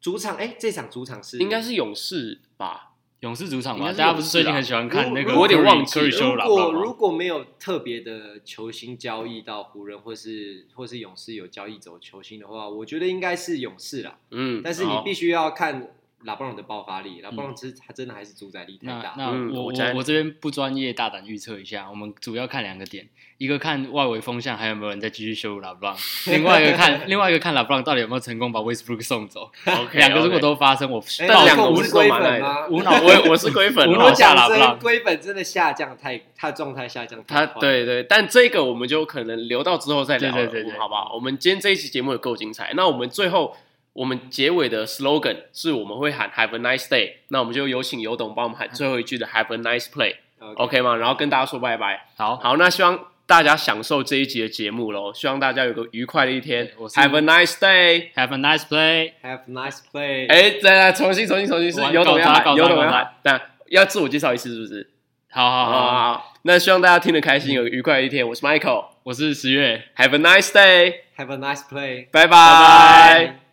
[0.00, 2.84] 主场哎，这场主场是应该是勇士吧？
[3.20, 14.18] 勇士主场吧，应该是大家不是最近很喜欢看那个我有点忘记如果如果没有特别的球星交易到湖人，或是或是勇士有交易走球星的话，我觉得应该是勇士啦。
[14.30, 15.02] 嗯，但是你好。
[15.02, 15.94] 必须要看
[16.24, 19.14] 拉布朗的爆发力，拉布朗其实他真的还是主宰力太大。
[19.16, 23.08] 那那我我嗯我我这边不专业，大胆预测一下，我们主要看两个点，
[23.38, 25.96] 一个看外围风向还有没有人在继续羞辱拉布朗，
[26.26, 29.50] 另外一个看另外一个看拉布朗到底有没有成功把 Westbrook 送走。
[29.64, 32.66] OK，两个如果都发生，我哎但两个我是是龟粉吗？
[32.68, 37.60] 无脑我也我是龟粉啊，无脑我 讲下拉布朗真，龟粉真的下降太，他的状态下降他太快。
[37.60, 41.12] 对对，但这个我们就可能留到之后再聊了，对对对对好不好？
[41.14, 43.56] 我们今天这一期节目也够精彩，那我们最后
[43.98, 50.94] 我们结尾的 slogan 是我们会喊 Have a nice day，那我们就有请尤董帮我们喊最后一句的 Have a nice play，OK、OK，吗？
[50.94, 52.06] 然后跟大家说拜拜。
[52.16, 52.96] 好，好，那希望
[53.26, 58.12] 大家享受这一集的节目喽，希望大家有个愉快的一天，Have a nice day。
[58.14, 59.14] Have a nice play。
[59.20, 60.28] Have a nice play。
[60.30, 63.40] 哎，再来重新重新重新是我尤董要喊，搞砸搞砸尤董要搞砸喊，但
[63.70, 64.90] 要自我介绍一次是不是？
[65.30, 68.26] 好好好好好，好好，那希望大家听得开心，有个愉快的一天。
[68.28, 68.84] 我是 Michael。
[69.02, 69.82] 我是十月。
[69.96, 72.06] Have a nice day，Have a nice play。
[72.12, 73.47] 拜拜拜拜。